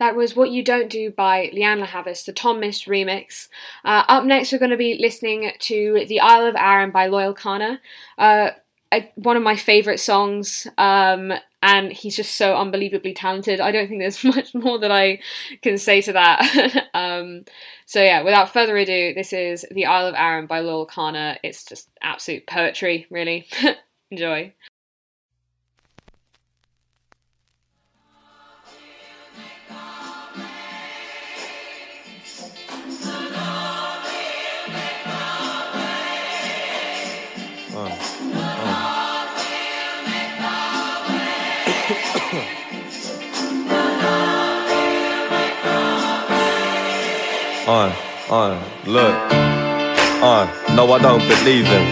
That 0.07 0.15
was 0.15 0.37
What 0.37 0.51
You 0.51 0.63
Don't 0.63 0.89
Do 0.89 1.11
by 1.11 1.51
Lianne 1.53 1.79
La 1.79 1.85
Havas, 1.85 2.23
the 2.23 2.31
Tom 2.31 2.61
Misch 2.61 2.87
remix. 2.87 3.49
Uh, 3.83 4.05
up 4.07 4.23
next, 4.23 4.53
we're 4.53 4.57
going 4.57 4.71
to 4.71 4.77
be 4.77 4.97
listening 4.97 5.51
to 5.59 6.05
The 6.07 6.21
Isle 6.21 6.45
of 6.45 6.55
Arran 6.55 6.91
by 6.91 7.07
Loyle 7.07 7.35
Carner. 7.35 7.79
Uh, 8.17 8.51
one 9.15 9.35
of 9.35 9.43
my 9.43 9.57
favourite 9.57 9.99
songs, 9.99 10.65
um, 10.77 11.33
and 11.61 11.91
he's 11.91 12.15
just 12.15 12.37
so 12.37 12.55
unbelievably 12.55 13.15
talented. 13.15 13.59
I 13.59 13.73
don't 13.73 13.89
think 13.89 13.99
there's 13.99 14.23
much 14.35 14.55
more 14.55 14.79
that 14.79 14.91
I 14.91 15.19
can 15.61 15.77
say 15.77 15.99
to 16.03 16.13
that. 16.13 16.87
um, 16.93 17.43
so, 17.85 18.01
yeah, 18.01 18.21
without 18.21 18.53
further 18.53 18.77
ado, 18.77 19.13
this 19.13 19.33
is 19.33 19.65
The 19.71 19.87
Isle 19.87 20.07
of 20.07 20.15
Arran 20.15 20.45
by 20.45 20.61
Loyle 20.61 20.87
Carner. 20.87 21.35
It's 21.43 21.65
just 21.65 21.89
absolute 22.01 22.47
poetry, 22.47 23.07
really. 23.09 23.45
Enjoy. 24.11 24.53
On, 47.67 47.91
on, 48.29 48.63
look. 48.85 49.13
On, 50.23 50.47
no, 50.73 50.89
I 50.93 50.99
don't 51.01 51.19
believe 51.27 51.65
him. 51.65 51.83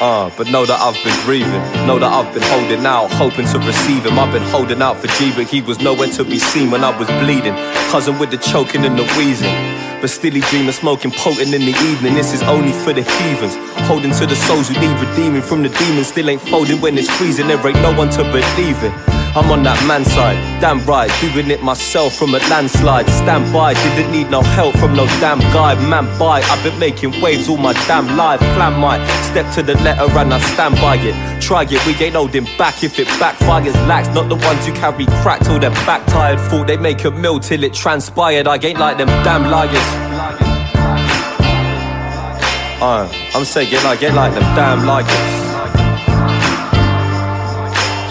Uh, 0.00 0.30
but 0.36 0.46
know 0.52 0.64
that 0.64 0.78
I've 0.78 0.94
been 1.02 1.18
grieving. 1.26 1.58
Know 1.84 1.98
that 1.98 2.06
I've 2.06 2.32
been 2.32 2.46
holding 2.46 2.86
out, 2.86 3.10
hoping 3.10 3.46
to 3.48 3.58
receive 3.58 4.06
him. 4.06 4.20
I've 4.20 4.32
been 4.32 4.46
holding 4.54 4.80
out 4.80 4.98
for 4.98 5.08
G, 5.18 5.32
but 5.34 5.48
he 5.48 5.62
was 5.62 5.80
nowhere 5.80 6.06
to 6.10 6.22
be 6.22 6.38
seen 6.38 6.70
when 6.70 6.84
I 6.84 6.96
was 6.96 7.08
bleeding. 7.18 7.54
Cousin 7.90 8.20
with 8.20 8.30
the 8.30 8.38
choking 8.38 8.84
and 8.84 8.96
the 8.96 9.02
wheezing. 9.18 9.50
But 10.00 10.10
still 10.10 10.30
he 10.30 10.42
dreaming, 10.42 10.70
smoking 10.70 11.10
potent 11.10 11.52
in 11.52 11.62
the 11.62 11.74
evening. 11.90 12.14
This 12.14 12.32
is 12.32 12.44
only 12.44 12.70
for 12.70 12.92
the 12.92 13.02
heathens. 13.02 13.58
Holding 13.90 14.12
to 14.12 14.26
the 14.26 14.36
souls 14.46 14.68
who 14.68 14.78
need 14.78 14.94
redeeming 15.02 15.42
from 15.42 15.64
the 15.64 15.70
demons. 15.70 16.06
Still 16.06 16.30
ain't 16.30 16.42
folding 16.42 16.80
when 16.80 16.96
it's 16.96 17.10
freezing. 17.18 17.48
There 17.48 17.58
ain't 17.66 17.82
no 17.82 17.98
one 17.98 18.10
to 18.10 18.22
believe 18.22 18.78
in. 18.84 18.94
I'm 19.36 19.50
on 19.50 19.62
that 19.62 19.78
man 19.86 20.04
side, 20.04 20.36
damn 20.60 20.84
right, 20.84 21.10
doing 21.20 21.50
it 21.50 21.62
myself 21.62 22.16
from 22.16 22.34
a 22.34 22.38
landslide. 22.50 23.08
Stand 23.08 23.52
by, 23.52 23.74
didn't 23.74 24.10
need 24.10 24.30
no 24.30 24.42
help 24.42 24.74
from 24.76 24.96
no 24.96 25.06
damn 25.20 25.38
guy. 25.52 25.74
Man 25.88 26.06
by, 26.18 26.40
I've 26.40 26.62
been 26.64 26.78
making 26.78 27.20
waves 27.20 27.48
all 27.48 27.56
my 27.56 27.72
damn 27.86 28.16
life. 28.16 28.40
Plan 28.56 28.80
my 28.80 28.98
step 29.22 29.52
to 29.54 29.62
the 29.62 29.74
letter 29.82 30.10
and 30.18 30.34
I 30.34 30.40
stand 30.52 30.76
by 30.76 30.96
it. 30.96 31.42
Try 31.42 31.62
it, 31.62 31.86
we 31.86 31.94
ain't 32.04 32.16
holding 32.16 32.44
back 32.56 32.82
if 32.82 32.98
it 32.98 33.06
backfires. 33.20 33.74
Lax, 33.86 34.08
not 34.08 34.28
the 34.28 34.36
ones 34.36 34.66
who 34.66 34.72
carry 34.72 35.06
crack 35.22 35.40
till 35.40 35.58
they're 35.58 35.70
back 35.86 36.06
tired. 36.06 36.40
Thought 36.50 36.66
they 36.66 36.76
make 36.76 37.04
a 37.04 37.10
mill 37.10 37.38
till 37.38 37.62
it 37.62 37.74
transpired. 37.74 38.48
I 38.48 38.56
ain't 38.56 38.78
like 38.78 38.98
them 38.98 39.08
damn 39.24 39.50
liars. 39.50 39.72
Uh, 42.80 43.10
I'm 43.34 43.44
saying 43.44 43.74
I 43.84 43.96
get 43.96 44.14
like 44.14 44.34
them 44.34 44.42
damn 44.54 44.86
liars. 44.86 45.47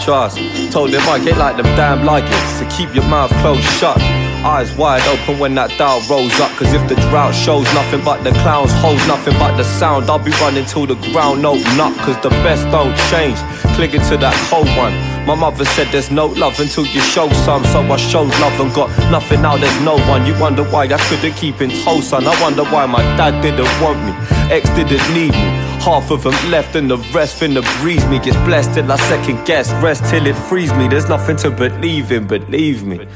Told 0.08 0.88
him 0.88 1.02
I 1.02 1.22
get 1.22 1.36
like 1.36 1.58
them 1.58 1.66
damn 1.76 2.06
liars. 2.06 2.24
So 2.58 2.66
keep 2.70 2.94
your 2.94 3.04
mouth 3.04 3.30
closed 3.42 3.62
shut. 3.78 3.98
Eyes 4.40 4.72
wide 4.74 5.06
open 5.06 5.38
when 5.38 5.54
that 5.56 5.68
doubt 5.76 6.08
rolls 6.08 6.32
up. 6.40 6.50
Cause 6.52 6.72
if 6.72 6.88
the 6.88 6.94
drought 7.10 7.34
shows 7.34 7.66
nothing 7.74 8.02
but 8.02 8.24
the 8.24 8.30
clowns, 8.40 8.72
holds 8.80 9.06
nothing 9.06 9.34
but 9.34 9.56
the 9.58 9.64
sound, 9.64 10.08
I'll 10.08 10.18
be 10.18 10.30
running 10.40 10.64
till 10.64 10.86
the 10.86 10.94
ground 11.12 11.44
open 11.44 11.78
up. 11.78 11.94
Cause 11.98 12.16
the 12.22 12.30
best 12.40 12.64
don't 12.72 12.96
change. 13.12 13.36
Clinging 13.76 14.00
to 14.08 14.16
that 14.16 14.34
cold 14.48 14.68
one. 14.78 15.07
My 15.28 15.34
mother 15.34 15.66
said 15.66 15.88
there's 15.92 16.10
no 16.10 16.24
love 16.24 16.58
until 16.58 16.86
you 16.86 17.02
show 17.02 17.28
some. 17.44 17.62
So 17.66 17.82
I 17.82 17.96
showed 17.96 18.30
love 18.40 18.58
and 18.60 18.72
got 18.72 18.88
nothing 19.10 19.42
now, 19.42 19.58
there's 19.58 19.80
no 19.82 19.98
one. 20.08 20.24
You 20.24 20.32
wonder 20.40 20.64
why 20.64 20.84
I 20.84 20.96
couldn't 20.96 21.34
keep 21.34 21.60
in 21.60 21.68
tow, 21.84 22.00
son. 22.00 22.26
I 22.26 22.40
wonder 22.40 22.64
why 22.64 22.86
my 22.86 23.02
dad 23.18 23.42
didn't 23.42 23.68
want 23.82 23.98
me. 24.06 24.12
Ex 24.50 24.70
didn't 24.70 25.06
need 25.12 25.32
me. 25.32 25.50
Half 25.84 26.10
of 26.10 26.22
them 26.22 26.32
left 26.50 26.76
and 26.76 26.90
the 26.90 26.96
rest 27.12 27.38
finna 27.38 27.60
breeze 27.82 28.06
me. 28.06 28.18
Gets 28.20 28.38
blessed 28.38 28.72
till 28.72 28.90
I 28.90 28.96
second 28.96 29.44
guess. 29.44 29.70
Rest 29.82 30.02
till 30.06 30.26
it 30.26 30.34
frees 30.48 30.72
me. 30.72 30.88
There's 30.88 31.10
nothing 31.10 31.36
to 31.44 31.50
believe 31.50 32.10
in, 32.10 32.26
believe 32.26 32.86
me. 32.86 33.06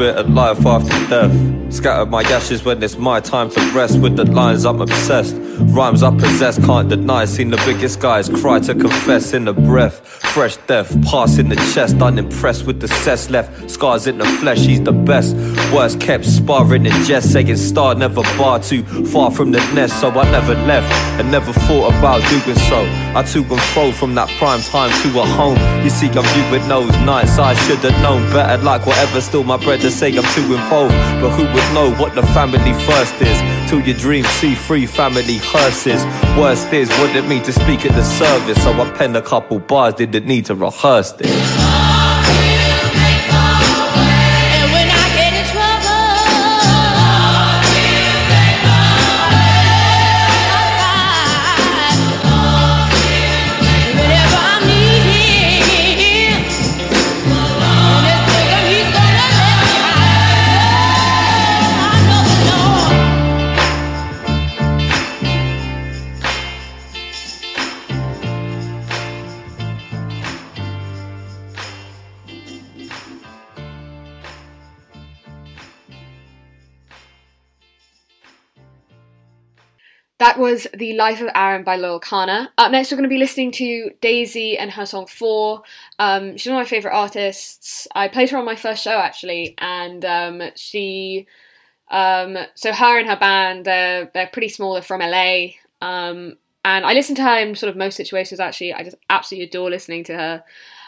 Better 0.00 0.22
life 0.22 0.64
after 0.64 0.98
death. 1.10 1.50
Scatter 1.70 2.06
my 2.06 2.22
ashes 2.22 2.64
when 2.64 2.82
it's 2.82 2.96
my 2.96 3.20
time 3.20 3.50
to 3.50 3.60
rest. 3.72 4.00
With 4.00 4.16
the 4.16 4.24
lines 4.24 4.64
I'm 4.64 4.80
obsessed, 4.80 5.36
rhymes 5.76 6.02
I 6.02 6.10
possess, 6.10 6.58
can't 6.64 6.88
deny. 6.88 7.26
Seen 7.26 7.50
the 7.50 7.58
biggest 7.58 8.00
guys 8.00 8.28
cry 8.28 8.58
to 8.60 8.74
confess 8.74 9.34
in 9.34 9.44
the 9.44 9.52
breath. 9.52 10.00
Fresh 10.34 10.56
death, 10.68 10.90
pass 11.04 11.38
in 11.38 11.48
the 11.48 11.56
chest, 11.72 12.00
unimpressed 12.00 12.64
with 12.66 12.80
the 12.80 12.88
cess 12.88 13.30
left. 13.30 13.70
Scars 13.70 14.06
in 14.06 14.18
the 14.18 14.24
flesh, 14.24 14.60
he's 14.60 14.80
the 14.80 14.92
best. 14.92 15.36
Worst 15.72 16.00
kept 16.00 16.24
sparring 16.24 16.86
in 16.86 16.92
jest, 17.04 17.32
saying 17.32 17.56
star 17.56 17.94
never 17.94 18.22
bar 18.38 18.58
too 18.58 18.82
far 19.04 19.30
from 19.30 19.52
the 19.52 19.60
nest. 19.74 20.00
So 20.00 20.08
I 20.10 20.24
never 20.32 20.54
left 20.54 20.90
and 21.20 21.30
never 21.30 21.52
thought 21.52 21.94
about 21.94 22.20
doing 22.30 22.58
so. 22.70 22.80
I 23.14 23.22
to 23.22 23.38
and 23.40 23.62
fro 23.72 23.92
from 23.92 24.14
that 24.14 24.28
prime 24.38 24.62
time 24.62 24.90
to 25.02 25.20
a 25.20 25.24
home. 25.24 25.58
You 25.84 25.90
see, 25.90 26.08
I'm 26.08 26.24
viewing 26.34 26.66
those 26.68 26.90
nights 27.06 27.38
I 27.38 27.54
should 27.54 27.78
have 27.78 28.02
known 28.02 28.22
better. 28.32 28.60
Like 28.64 28.86
whatever, 28.86 29.20
still 29.20 29.44
my 29.44 29.56
say 29.90 30.16
I'm 30.16 30.24
too 30.34 30.54
involved. 30.54 30.94
But 31.20 31.30
who 31.30 31.44
would 31.44 31.74
know 31.74 31.92
what 32.00 32.14
the 32.14 32.22
family 32.28 32.72
first 32.84 33.14
is? 33.20 33.68
Till 33.68 33.80
your 33.80 33.96
dreams 33.96 34.28
see 34.28 34.54
free 34.54 34.86
family 34.86 35.38
hearses. 35.38 36.04
Worst 36.38 36.72
is 36.72 36.88
it 37.16 37.26
mean 37.26 37.42
to 37.42 37.52
speak 37.52 37.84
at 37.84 37.94
the 37.94 38.04
service. 38.04 38.62
So 38.62 38.72
I 38.72 38.90
penned 38.92 39.16
a 39.16 39.22
couple 39.22 39.58
bars, 39.58 39.94
didn't 39.94 40.26
need 40.26 40.46
to 40.46 40.54
rehearse 40.54 41.12
this. 41.12 42.59
Was 80.40 80.66
The 80.72 80.98
Isle 80.98 81.26
of 81.26 81.30
Arran 81.34 81.64
by 81.64 81.76
Loyle 81.76 82.00
Carner. 82.00 82.48
Up 82.56 82.72
next, 82.72 82.90
we're 82.90 82.96
going 82.96 83.08
to 83.08 83.14
be 83.14 83.18
listening 83.18 83.52
to 83.52 83.90
Daisy 84.00 84.56
and 84.56 84.70
her 84.70 84.86
song 84.86 85.06
Four. 85.06 85.64
Um, 85.98 86.38
she's 86.38 86.50
one 86.50 86.58
of 86.58 86.64
my 86.64 86.68
favourite 86.68 86.96
artists. 86.96 87.86
I 87.94 88.08
played 88.08 88.30
her 88.30 88.38
on 88.38 88.46
my 88.46 88.56
first 88.56 88.82
show 88.82 88.96
actually, 88.96 89.54
and 89.58 90.02
um, 90.02 90.42
she. 90.56 91.26
Um, 91.90 92.38
so 92.54 92.72
her 92.72 92.98
and 92.98 93.06
her 93.06 93.16
band, 93.16 93.66
they're, 93.66 94.10
they're 94.14 94.28
pretty 94.28 94.48
small, 94.48 94.72
they're 94.72 94.82
from 94.82 95.02
LA. 95.02 95.48
Um, 95.82 96.38
and 96.64 96.86
I 96.86 96.94
listen 96.94 97.16
to 97.16 97.22
her 97.22 97.38
in 97.40 97.54
sort 97.54 97.68
of 97.68 97.76
most 97.76 97.96
situations 97.96 98.40
actually. 98.40 98.72
I 98.72 98.82
just 98.82 98.96
absolutely 99.10 99.48
adore 99.48 99.68
listening 99.68 100.04
to 100.04 100.16
her. 100.16 100.44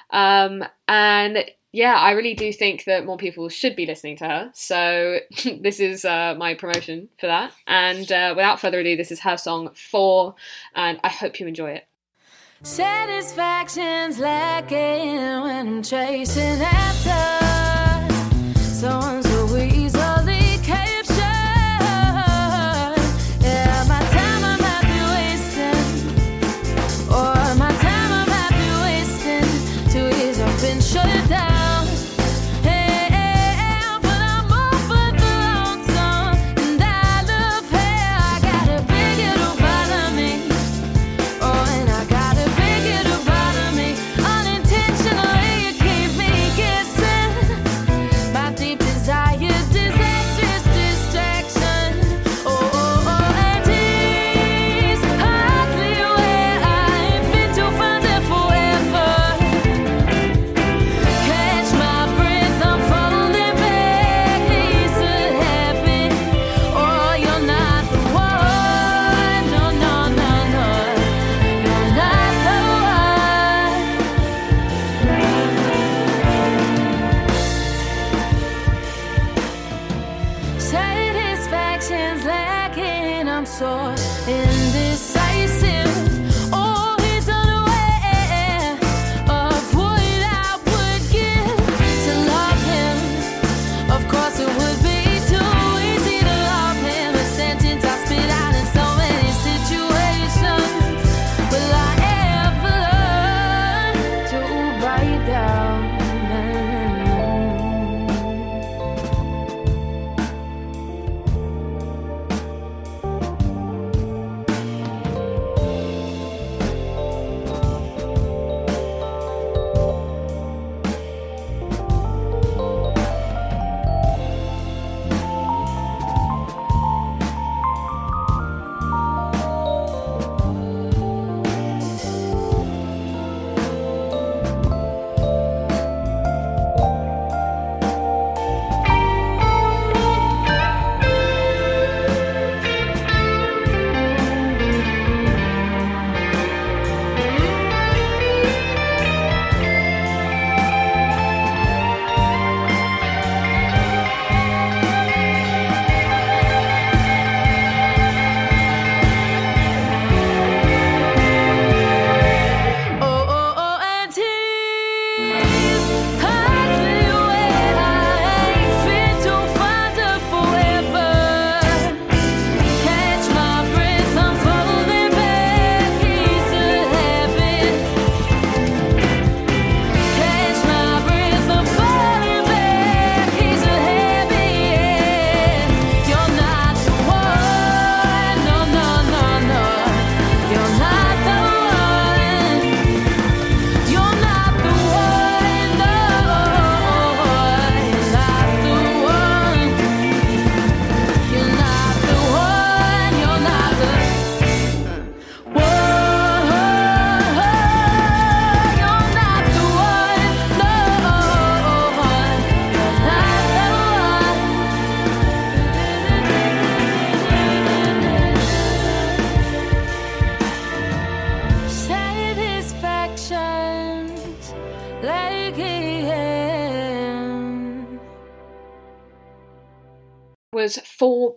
Um, 0.08 0.64
and 0.88 1.44
yeah, 1.72 1.94
I 1.94 2.12
really 2.12 2.34
do 2.34 2.52
think 2.52 2.84
that 2.84 3.06
more 3.06 3.16
people 3.16 3.48
should 3.48 3.74
be 3.74 3.86
listening 3.86 4.16
to 4.18 4.28
her. 4.28 4.50
So 4.54 5.18
this 5.60 5.80
is 5.80 6.04
uh, 6.04 6.34
my 6.36 6.54
promotion 6.54 7.08
for 7.18 7.26
that. 7.26 7.52
And 7.66 8.10
uh, 8.12 8.34
without 8.36 8.60
further 8.60 8.80
ado, 8.80 8.96
this 8.96 9.10
is 9.10 9.20
her 9.20 9.38
song 9.38 9.70
Four, 9.74 10.34
and 10.74 11.00
I 11.02 11.08
hope 11.08 11.40
you 11.40 11.46
enjoy 11.46 11.70
it. 11.72 11.86
Satisfaction's 12.62 14.18
lacking 14.18 15.16
when 15.42 15.66
I'm 15.66 15.82
chasing 15.82 16.60
after 16.60 18.14
someone 18.60 19.31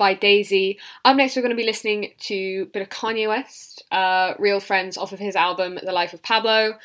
by 0.05 0.13
Daisy. 0.13 0.77
Up 1.03 1.17
next, 1.17 1.35
we're 1.35 1.41
going 1.41 1.49
to 1.49 1.55
be 1.55 1.65
listening 1.65 2.13
to 2.19 2.61
a 2.61 2.65
bit 2.71 2.83
of 2.83 2.89
Kanye 2.89 3.27
West, 3.27 3.83
uh, 3.89 4.35
Real 4.37 4.59
Friends, 4.59 4.99
off 4.99 5.13
of 5.13 5.17
his 5.17 5.35
album 5.35 5.79
The 5.81 5.91
Life 5.91 6.13
of 6.13 6.21
Pablo. 6.21 6.75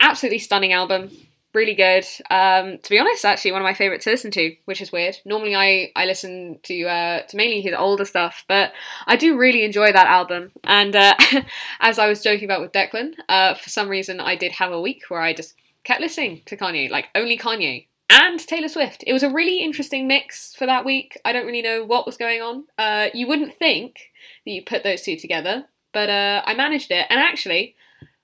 Absolutely 0.00 0.40
stunning 0.40 0.72
album. 0.72 1.08
Really 1.52 1.76
good. 1.76 2.04
Um, 2.30 2.78
to 2.78 2.90
be 2.90 2.98
honest, 2.98 3.24
actually 3.24 3.52
one 3.52 3.60
of 3.60 3.64
my 3.64 3.74
favourites 3.74 4.02
to 4.06 4.10
listen 4.10 4.32
to, 4.32 4.56
which 4.64 4.82
is 4.82 4.90
weird. 4.90 5.18
Normally, 5.24 5.54
I, 5.54 5.92
I 5.94 6.04
listen 6.04 6.58
to 6.64 6.82
uh, 6.86 7.22
to 7.22 7.36
mainly 7.36 7.60
his 7.60 7.74
older 7.74 8.04
stuff, 8.04 8.44
but 8.48 8.72
I 9.06 9.14
do 9.14 9.38
really 9.38 9.62
enjoy 9.62 9.92
that 9.92 10.08
album. 10.08 10.50
And 10.64 10.96
uh, 10.96 11.14
as 11.80 12.00
I 12.00 12.08
was 12.08 12.24
joking 12.24 12.46
about 12.46 12.60
with 12.60 12.72
Declan, 12.72 13.12
uh, 13.28 13.54
for 13.54 13.70
some 13.70 13.88
reason 13.88 14.18
I 14.18 14.34
did 14.34 14.50
have 14.50 14.72
a 14.72 14.80
week 14.80 15.04
where 15.10 15.20
I 15.20 15.32
just 15.32 15.54
kept 15.84 16.00
listening 16.00 16.42
to 16.46 16.56
Kanye, 16.56 16.90
like 16.90 17.06
only 17.14 17.38
Kanye 17.38 17.86
and 18.10 18.38
Taylor 18.38 18.68
Swift. 18.68 19.04
It 19.06 19.12
was 19.12 19.22
a 19.22 19.30
really 19.30 19.58
interesting 19.58 20.06
mix 20.06 20.54
for 20.54 20.66
that 20.66 20.84
week. 20.84 21.18
I 21.24 21.32
don't 21.32 21.46
really 21.46 21.62
know 21.62 21.84
what 21.84 22.06
was 22.06 22.16
going 22.16 22.42
on. 22.42 22.64
Uh, 22.78 23.08
you 23.14 23.26
wouldn't 23.26 23.54
think 23.54 23.96
that 24.44 24.52
you 24.52 24.62
put 24.62 24.82
those 24.82 25.02
two 25.02 25.16
together, 25.16 25.64
but 25.92 26.10
uh, 26.10 26.42
I 26.44 26.54
managed 26.54 26.90
it, 26.90 27.06
and 27.08 27.20
actually, 27.20 27.76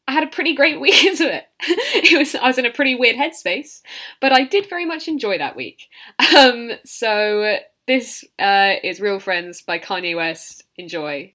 I 0.06 0.12
had 0.12 0.24
a 0.24 0.28
pretty 0.28 0.54
great 0.54 0.80
week 0.80 1.04
into 1.04 1.32
it. 1.32 1.44
it 1.60 2.18
was 2.18 2.34
I 2.34 2.46
was 2.46 2.58
in 2.58 2.66
a 2.66 2.72
pretty 2.72 2.94
weird 2.94 3.16
headspace, 3.16 3.80
but 4.20 4.32
I 4.32 4.44
did 4.44 4.68
very 4.68 4.84
much 4.84 5.08
enjoy 5.08 5.38
that 5.38 5.56
week. 5.56 5.88
Um, 6.36 6.72
so 6.84 7.56
this 7.86 8.24
uh, 8.38 8.74
is 8.82 9.00
Real 9.00 9.20
Friends 9.20 9.62
by 9.62 9.78
Kanye 9.78 10.16
West. 10.16 10.64
Enjoy. 10.76 11.34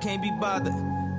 Can't 0.00 0.22
be 0.22 0.30
bothered. 0.30 0.74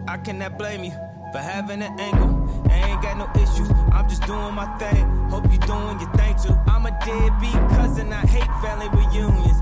I 0.08 0.18
cannot 0.18 0.58
blame 0.58 0.84
you 0.84 0.92
for 1.32 1.40
having 1.40 1.82
an 1.82 2.00
angle. 2.00 2.32
I 2.72 2.90
ain't 2.90 3.02
got 3.02 3.18
no 3.18 3.28
issues. 3.42 3.70
I'm 3.92 4.08
just 4.08 4.26
doing 4.26 4.54
my 4.56 4.66
thing. 4.78 5.06
Hope 5.30 5.46
you're 5.52 5.60
doing 5.60 6.00
your 6.00 6.12
thing 6.14 6.36
too. 6.42 6.56
I'm 6.68 6.86
a 6.86 6.92
deadbeat 7.06 7.60
cousin. 7.76 8.14
I 8.14 8.26
hate 8.26 8.50
family 8.64 8.90
reunions 8.90 9.60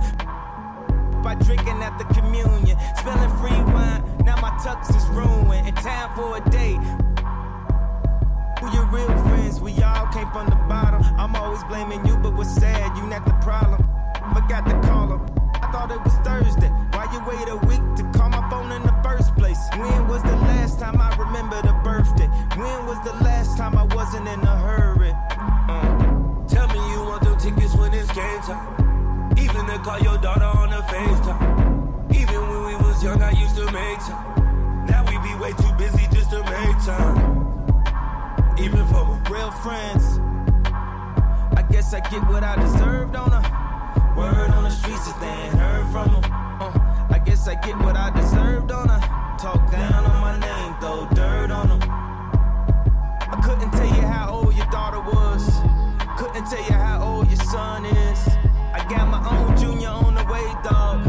by 1.24 1.36
drinking 1.36 1.82
at 1.82 1.97
the 1.97 2.05
communion. 2.13 2.78
Spilling 2.97 3.34
free 3.41 3.74
wine, 3.74 4.03
now 4.24 4.39
my 4.39 4.51
tux 4.61 4.95
is 4.95 5.05
ruined. 5.09 5.68
In 5.68 5.76
time 5.76 6.13
for 6.15 6.38
a 6.38 6.49
date. 6.49 6.80
Who 8.59 8.72
your 8.74 8.86
real 8.86 9.07
friends? 9.26 9.59
We 9.59 9.82
all 9.82 10.07
came 10.07 10.30
from 10.32 10.47
the 10.47 10.55
bottom. 10.70 11.01
I'm 11.18 11.36
always 11.36 11.63
blaming 11.65 12.05
you, 12.05 12.18
but 12.18 12.36
what's 12.36 12.53
sad, 12.53 12.95
you 12.97 13.03
not 13.07 13.26
the 13.26 13.34
problem. 13.41 13.84
Forgot 14.34 14.68
to 14.68 14.88
call 14.88 15.18
him. 15.18 15.36
I 15.68 15.72
thought 15.72 15.91
it 15.91 16.01
was 16.01 16.13
Thursday. 16.24 16.70
Why 16.95 17.11
you 17.11 17.20
wait 17.28 17.49
a 17.49 17.57
week 17.68 17.84
to 17.97 18.18
call 18.18 18.30
my 18.30 18.49
phone 18.49 18.72
in 18.72 18.84
the 18.84 18.95
first 19.03 19.36
place? 19.36 19.59
When 19.76 20.07
was 20.07 20.24
the 20.24 20.38
last 20.47 20.80
time 20.80 20.95
I 21.01 21.13
remembered 21.18 21.65
a 21.65 21.74
birthday? 21.84 22.28
When 22.55 22.86
was 22.86 23.03
the 23.03 23.11
last 23.22 23.57
time 23.57 23.78
I 23.78 23.84
wasn't 23.84 24.30
in 24.30 24.39
a 24.39 24.57
hurry? 24.57 25.11
Uh. 25.68 26.47
Tell 26.47 26.68
me 26.70 26.80
you 26.91 27.03
want 27.03 27.24
them 27.24 27.38
tickets 27.38 27.76
when 27.76 27.93
it's 27.93 28.09
game 28.13 28.39
time. 28.47 29.36
Even 29.38 29.65
to 29.68 29.78
call 29.80 29.99
your 29.99 30.18
daughter 30.20 30.45
on 30.45 30.70
the 30.70 30.82
FaceTime. 30.88 32.15
Even 32.15 32.39
when 32.47 32.65
we 32.68 32.76
was 32.88 33.03
young, 33.03 33.22
I 33.22 33.32
used 33.32 33.57
to 33.57 33.65
make 33.65 33.99
time. 34.07 34.86
Now 34.88 35.03
we 35.03 35.20
be 35.20 35.36
way 35.36 35.51
too 35.51 35.74
busy 35.78 36.07
just 36.15 36.30
to 36.30 36.43
make 36.47 36.78
time. 36.88 38.55
Even 38.57 38.88
for 38.88 39.03
real 39.30 39.51
friends. 39.51 40.20
I 41.59 41.61
guess 41.70 41.93
I 41.93 41.99
get 42.09 42.26
what 42.30 42.43
I 42.45 42.55
deserved 42.55 43.18
on 43.18 43.34
a 43.34 43.66
word 44.18 44.49
on 44.49 44.63
the 44.63 44.70
streets 44.72 45.07
if 45.07 45.20
they 45.20 45.28
ain't 45.28 45.53
heard 45.53 45.86
from 45.91 46.11
them. 46.13 46.32
Uh, 46.59 47.07
I 47.11 47.20
guess 47.24 47.47
I 47.47 47.53
get 47.55 47.78
what 47.78 47.95
I 47.95 48.09
deserved 48.20 48.72
on 48.72 48.89
a 48.89 48.99
talk 49.39 49.72
down 49.72 50.03
on 50.05 50.20
my 50.20 50.36
name, 50.39 50.74
throw 50.82 51.07
dirt 51.13 51.51
on 51.51 51.68
them. 51.70 51.82
I 51.84 53.39
couldn't 53.43 53.72
tell 53.72 53.86
you 53.86 54.01
how 54.01 54.32
old 54.32 54.55
your 54.55 54.65
daughter 54.68 54.99
was. 54.99 55.43
Couldn't 56.18 56.47
tell 56.49 56.65
you 56.65 56.74
how 56.74 56.97
old 57.03 57.28
your 57.28 57.43
son 57.45 57.86
is. 57.86 58.28
I 58.74 58.84
got 58.89 59.07
my 59.07 59.22
own 59.36 59.55
junior 59.55 59.89
on 59.89 60.15
the 60.15 60.26
way, 60.26 60.47
dog. 60.63 61.03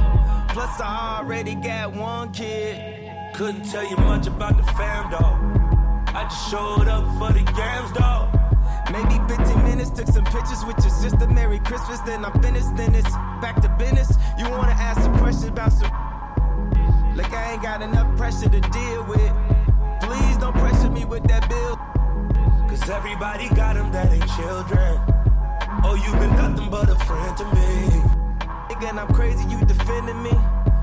Plus, 0.50 0.80
I 0.80 1.20
already 1.20 1.54
got 1.54 1.94
one 1.94 2.30
kid. 2.32 3.10
Couldn't 3.34 3.64
tell 3.64 3.88
you 3.88 3.96
much 3.96 4.26
about 4.26 4.58
the 4.58 4.64
fam, 4.74 5.10
dog. 5.10 5.36
I 6.14 6.24
just 6.24 6.50
showed 6.50 6.88
up 6.88 7.04
for 7.18 7.32
the 7.32 7.44
games, 7.52 7.92
dog. 7.92 8.47
Maybe 8.90 9.20
15 9.28 9.64
minutes, 9.64 9.90
took 9.90 10.06
some 10.06 10.24
pictures 10.24 10.64
with 10.64 10.78
your 10.80 10.90
sister. 10.90 11.26
Merry 11.28 11.58
Christmas, 11.60 12.00
then 12.00 12.24
I'm 12.24 12.32
finished. 12.40 12.74
Then 12.76 12.94
it's 12.94 13.10
back 13.42 13.60
to 13.60 13.68
business. 13.78 14.16
You 14.38 14.48
wanna 14.48 14.72
ask 14.72 15.02
some 15.02 15.16
questions 15.18 15.48
about 15.48 15.72
some. 15.72 15.90
Like 17.14 17.32
I 17.32 17.52
ain't 17.52 17.62
got 17.62 17.82
enough 17.82 18.16
pressure 18.16 18.48
to 18.48 18.60
deal 18.60 19.04
with. 19.04 19.32
Please 20.00 20.36
don't 20.38 20.54
pressure 20.54 20.90
me 20.90 21.04
with 21.04 21.24
that 21.24 21.48
bill. 21.48 21.76
Cause 22.68 22.88
everybody 22.88 23.48
got 23.50 23.74
them 23.74 23.92
that 23.92 24.12
ain't 24.12 24.28
children. 24.36 25.00
Oh, 25.84 25.94
you 25.94 26.10
been 26.18 26.34
nothing 26.36 26.70
but 26.70 26.88
a 26.88 26.96
friend 27.04 27.36
to 27.38 27.44
me. 27.54 28.02
Again, 28.74 28.98
I'm 28.98 29.12
crazy, 29.12 29.44
you 29.48 29.60
defending 29.66 30.22
me. 30.22 30.32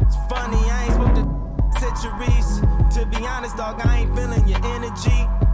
It's 0.01 0.15
funny, 0.29 0.61
I 0.69 0.85
ain't 0.85 0.93
spoke 0.93 1.15
to 1.15 1.79
centuries. 1.79 2.61
To 2.95 3.05
be 3.05 3.25
honest, 3.25 3.57
dog, 3.57 3.81
I 3.83 3.99
ain't 4.01 4.15
feeling 4.15 4.47
your 4.47 4.63
energy. 4.65 5.44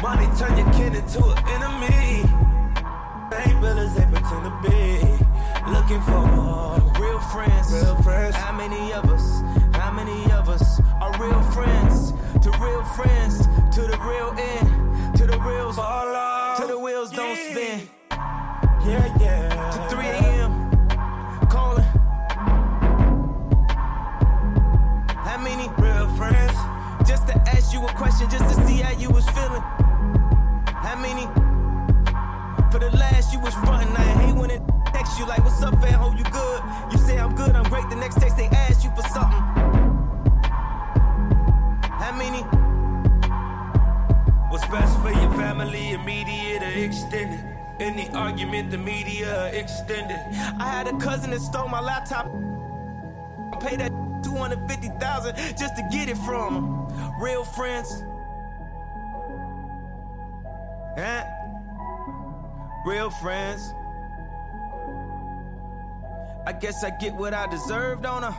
Money 0.00 0.28
turn 0.38 0.56
your 0.56 0.70
kin 0.74 0.94
into 0.94 1.24
an 1.24 1.38
enemy. 1.48 2.22
Ain't 3.34 3.60
villas 3.60 3.94
they 3.94 4.04
pretend 4.04 4.44
to 4.44 4.52
be. 4.62 4.78
Looking 5.72 6.00
for 6.02 6.22
real 7.02 7.18
friends. 7.32 7.72
Real 7.72 7.96
friends. 8.02 8.36
How 8.36 8.52
many 8.52 8.92
of 8.92 9.04
us? 9.10 9.40
How 9.74 9.90
many 9.90 10.30
of 10.30 10.48
us 10.48 10.80
are 11.00 11.12
real 11.20 11.42
friends? 11.50 12.12
To 12.42 12.50
real 12.60 12.84
friends, 12.84 13.38
to 13.74 13.82
the 13.82 13.98
real 14.06 14.32
end, 14.38 15.16
to 15.16 15.26
the 15.26 15.38
reals, 15.40 15.76
to 15.76 16.66
the 16.68 16.78
wheels 16.78 17.10
don't 17.10 17.36
spin. 17.36 17.88
Yeah, 18.86 19.18
yeah. 19.20 19.88
To 19.88 19.96
3 19.96 20.06
a.m. 20.06 21.48
calling. 21.48 21.84
How 25.26 25.38
many 25.42 25.68
real 25.76 26.08
friends? 26.16 26.54
Just 27.08 27.26
to 27.26 27.34
ask 27.50 27.72
you 27.72 27.84
a 27.84 27.92
question, 27.94 28.30
just 28.30 28.44
to 28.56 28.66
see 28.66 28.76
how 28.76 28.92
you 28.92 29.10
was 29.10 29.28
feeling. 29.30 29.62
How 30.88 30.96
many? 30.96 31.26
For 32.72 32.78
the 32.78 32.88
last 32.96 33.30
you 33.34 33.40
was 33.40 33.52
frontin', 33.56 33.94
I 33.94 34.04
hate 34.20 34.34
when 34.34 34.50
it 34.50 34.62
text 34.86 35.18
you 35.18 35.26
like, 35.26 35.44
what's 35.44 35.62
up, 35.62 35.74
fam? 35.82 35.98
Hope 36.00 36.16
you 36.16 36.24
good. 36.24 36.62
You 36.90 36.96
say 36.96 37.18
I'm 37.18 37.34
good, 37.34 37.54
I'm 37.54 37.64
great. 37.64 37.90
The 37.90 37.96
next 37.96 38.14
text 38.14 38.38
they 38.38 38.46
ask 38.46 38.82
you 38.82 38.90
for 38.96 39.02
something. 39.02 39.42
How 42.00 42.12
many? 42.16 42.40
What's 44.48 44.66
best 44.68 44.98
for 45.02 45.10
your 45.10 45.30
family, 45.34 45.90
immediate 45.90 46.62
or 46.62 46.72
extended? 46.82 47.44
Any 47.78 48.08
argument, 48.14 48.70
the 48.70 48.78
media 48.78 49.48
extended. 49.52 50.18
I 50.58 50.70
had 50.70 50.88
a 50.88 50.96
cousin 50.96 51.32
that 51.32 51.42
stole 51.42 51.68
my 51.68 51.82
laptop. 51.82 52.28
I 53.52 53.58
paid 53.60 53.80
that 53.80 53.92
250,000 54.24 55.36
just 55.54 55.76
to 55.76 55.86
get 55.92 56.08
it 56.08 56.16
from 56.16 56.54
him. 56.54 57.20
Real 57.20 57.44
friends. 57.44 58.04
Huh? 60.98 61.22
Real 62.84 63.08
friends. 63.08 63.72
I 66.44 66.52
guess 66.52 66.82
I 66.82 66.90
get 66.90 67.14
what 67.14 67.32
I 67.34 67.46
deserved 67.46 68.04
on 68.04 68.24
a 68.24 68.36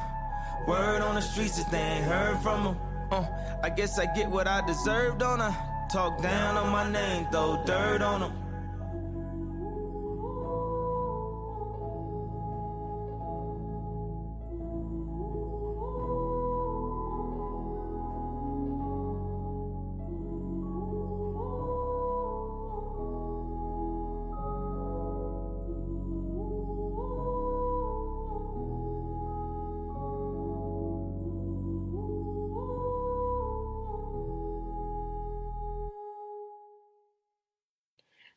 word 0.67 1.01
on 1.01 1.15
the 1.15 1.21
streets 1.21 1.57
if 1.57 1.71
they 1.71 1.79
ain't 1.79 2.03
heard 2.03 2.37
from 2.39 2.63
them. 2.65 2.77
Uh, 3.11 3.25
I 3.63 3.69
guess 3.69 3.97
I 3.97 4.07
get 4.13 4.29
what 4.29 4.45
I 4.45 4.59
deserved 4.67 5.23
on 5.23 5.39
a 5.39 5.55
talk 5.89 6.21
down 6.21 6.57
on 6.57 6.69
my 6.69 6.91
name, 6.91 7.27
throw 7.31 7.63
dirt 7.65 8.01
on 8.01 8.19
them. 8.19 8.48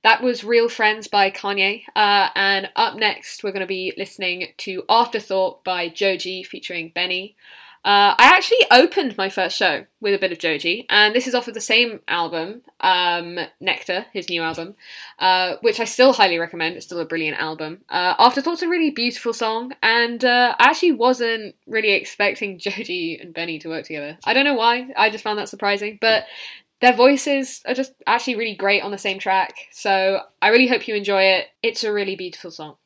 That 0.03 0.21
was 0.21 0.43
Real 0.43 0.69
Friends 0.69 1.07
by 1.07 1.31
Kanye. 1.31 1.85
Uh, 1.95 2.29
and 2.35 2.69
up 2.75 2.97
next, 2.97 3.45
we're 3.45 3.53
going 3.53 3.61
to 3.61 3.67
be 3.67 3.93
listening 3.97 4.49
to 4.59 4.83
Afterthought 4.89 5.63
by 5.63 5.89
Joji 5.89 6.43
featuring 6.43 6.91
BENEE. 6.93 7.37
Uh, 7.85 8.15
I 8.17 8.33
actually 8.37 8.65
opened 8.71 9.17
my 9.17 9.29
first 9.29 9.57
show 9.57 9.87
with 10.01 10.15
a 10.15 10.19
bit 10.19 10.31
of 10.31 10.39
Joji, 10.39 10.87
and 10.89 11.13
this 11.13 11.27
is 11.27 11.35
off 11.35 11.49
of 11.49 11.55
the 11.55 11.61
same 11.61 11.99
album, 12.07 12.63
um, 12.79 13.41
Nectar, 13.59 14.07
his 14.13 14.29
new 14.29 14.41
album, 14.41 14.77
uh, 15.19 15.57
which 15.63 15.81
I 15.81 15.85
still 15.85 16.13
highly 16.13 16.39
recommend. 16.39 16.77
It's 16.77 16.87
still 16.87 17.01
a 17.01 17.05
brilliant 17.05 17.41
album. 17.41 17.81
Uh, 17.89 18.15
Afterthought's 18.21 18.63
a 18.63 18.69
really 18.69 18.91
beautiful 18.91 19.33
song, 19.33 19.73
and 19.83 20.25
uh, 20.25 20.55
I 20.61 20.71
actually 20.71 20.93
wasn't 20.93 21.57
really 21.67 21.91
expecting 21.91 22.59
Joji 22.61 23.19
and 23.21 23.35
BENEE 23.35 23.59
to 23.63 23.69
work 23.69 23.85
together. 23.85 24.17
I 24.25 24.33
don't 24.33 24.45
know 24.45 24.55
why, 24.55 24.93
I 24.97 25.11
just 25.11 25.25
found 25.25 25.41
that 25.41 25.49
surprising, 25.49 25.99
but 26.01 26.27
their 26.83 26.93
voices 26.93 27.63
are 27.67 27.75
just 27.75 27.93
actually 28.07 28.37
really 28.37 28.55
great 28.55 28.83
on 28.83 28.91
the 28.91 28.99
same 28.99 29.19
track, 29.19 29.55
so 29.73 30.21
I 30.43 30.49
really 30.49 30.69
hope 30.69 30.87
you 30.87 30.95
enjoy 30.95 31.23
it. 31.23 31.47
It's 31.63 31.85
a 31.85 31.93
really 31.93 32.17
beautiful 32.17 32.51
song. 32.51 32.77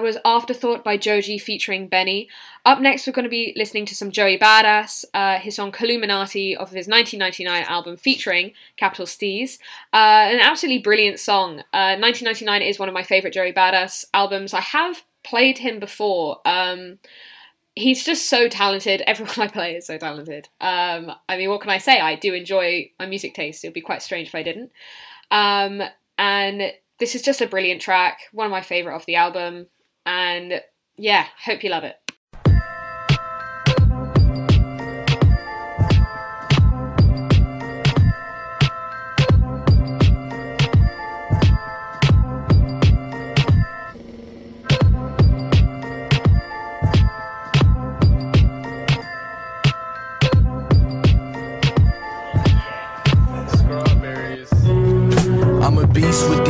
That 0.00 0.06
was 0.06 0.16
Afterthought 0.24 0.82
by 0.82 0.96
Joji 0.96 1.36
featuring 1.36 1.86
BENEE. 1.86 2.30
Up 2.64 2.80
next, 2.80 3.06
we're 3.06 3.12
going 3.12 3.24
to 3.24 3.28
be 3.28 3.52
listening 3.54 3.84
to 3.84 3.94
some 3.94 4.10
Joey 4.10 4.38
Badass, 4.38 5.04
uh, 5.12 5.38
his 5.38 5.56
song 5.56 5.72
Killuminati 5.72 6.56
off 6.56 6.70
of 6.70 6.74
his 6.74 6.88
1999 6.88 7.64
album 7.64 7.98
featuring 7.98 8.52
Capital 8.78 9.04
Steez. 9.04 9.58
Uh, 9.92 10.32
an 10.32 10.40
absolutely 10.40 10.80
brilliant 10.80 11.20
song. 11.20 11.60
Uh, 11.74 12.00
1999 12.00 12.62
is 12.62 12.78
one 12.78 12.88
of 12.88 12.94
my 12.94 13.02
favourite 13.02 13.34
Joey 13.34 13.52
Badass 13.52 14.06
albums. 14.14 14.54
I 14.54 14.62
have 14.62 15.04
played 15.22 15.58
him 15.58 15.78
before. 15.78 16.38
Um, 16.46 16.98
he's 17.74 18.02
just 18.02 18.30
so 18.30 18.48
talented. 18.48 19.02
Everyone 19.06 19.34
I 19.38 19.48
play 19.48 19.74
is 19.74 19.86
so 19.86 19.98
talented. 19.98 20.48
Um, 20.62 21.12
I 21.28 21.36
mean, 21.36 21.50
what 21.50 21.60
can 21.60 21.68
I 21.68 21.76
say? 21.76 22.00
I 22.00 22.14
do 22.14 22.32
enjoy 22.32 22.90
my 22.98 23.04
music 23.04 23.34
taste. 23.34 23.64
It 23.64 23.66
would 23.66 23.74
be 23.74 23.82
quite 23.82 24.00
strange 24.00 24.28
if 24.28 24.34
I 24.34 24.44
didn't. 24.44 24.72
Um, 25.30 25.82
and 26.16 26.72
this 26.98 27.14
is 27.14 27.20
just 27.20 27.42
a 27.42 27.46
brilliant 27.46 27.82
track, 27.82 28.20
one 28.32 28.46
of 28.46 28.50
my 28.50 28.62
favourite 28.62 28.96
off 28.96 29.04
the 29.04 29.16
album. 29.16 29.66
And 30.06 30.60
yeah, 30.96 31.26
hope 31.44 31.62
you 31.62 31.70
love 31.70 31.84
it. 31.84 31.96
I'm 55.62 55.78
a 55.78 55.86
beast 55.86 56.28
with 56.28 56.49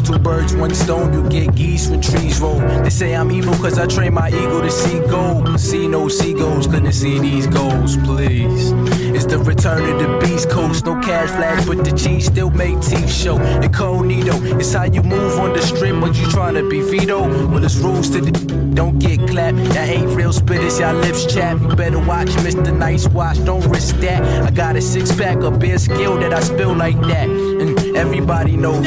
two 0.00 0.18
birds, 0.18 0.54
one 0.54 0.74
stone, 0.74 1.12
you 1.12 1.28
get 1.28 1.54
geese 1.54 1.88
when 1.88 2.00
trees 2.00 2.40
roll. 2.40 2.58
They 2.58 2.90
say 2.90 3.14
I'm 3.14 3.30
evil 3.30 3.54
cause 3.54 3.78
I 3.78 3.86
train 3.86 4.14
my 4.14 4.28
ego 4.28 4.60
to 4.60 4.70
see 4.70 5.00
gold. 5.08 5.58
See 5.60 5.88
no 5.88 6.08
seagulls 6.08 6.66
couldn't 6.66 6.92
see 6.92 7.18
these 7.18 7.46
goals, 7.46 7.96
please. 7.98 8.72
It's 9.16 9.26
the 9.26 9.38
return 9.38 9.82
of 9.82 10.00
the 10.00 10.26
Beast 10.26 10.50
Coast. 10.50 10.84
No 10.84 11.00
cash 11.00 11.30
flash, 11.30 11.66
but 11.66 11.84
the 11.84 11.92
cheese 11.92 12.26
still 12.26 12.50
make 12.50 12.80
teeth 12.80 13.12
show. 13.12 13.38
Incognito, 13.62 14.36
it's 14.58 14.72
how 14.72 14.84
you 14.84 15.02
move 15.02 15.38
on 15.38 15.52
the 15.52 15.62
strip, 15.62 16.00
but 16.00 16.16
you 16.16 16.30
trying 16.30 16.54
to 16.54 16.68
be 16.68 16.80
Vito. 16.80 17.22
Well, 17.48 17.64
it's 17.64 17.76
rules 17.76 18.10
to 18.10 18.20
the 18.20 18.66
don't 18.76 18.98
get 18.98 19.18
clapped. 19.28 19.56
That 19.72 19.88
ain't 19.88 20.10
real 20.10 20.32
spit, 20.32 20.62
it's 20.62 20.78
y'all 20.78 20.94
lips 20.94 21.32
chap. 21.32 21.60
You 21.60 21.74
better 21.74 21.98
watch 21.98 22.28
Mr. 22.44 22.76
Nice 22.76 23.08
Watch, 23.08 23.42
don't 23.44 23.66
risk 23.68 23.96
that. 23.96 24.22
I 24.44 24.50
got 24.50 24.76
a 24.76 24.82
six 24.82 25.14
pack 25.16 25.38
of 25.38 25.58
beer 25.58 25.78
skill 25.78 26.18
that 26.18 26.34
I 26.34 26.40
spill 26.40 26.74
like 26.74 27.00
that. 27.02 27.28
And 27.28 27.75
everybody 27.96 28.56
knows. 28.56 28.86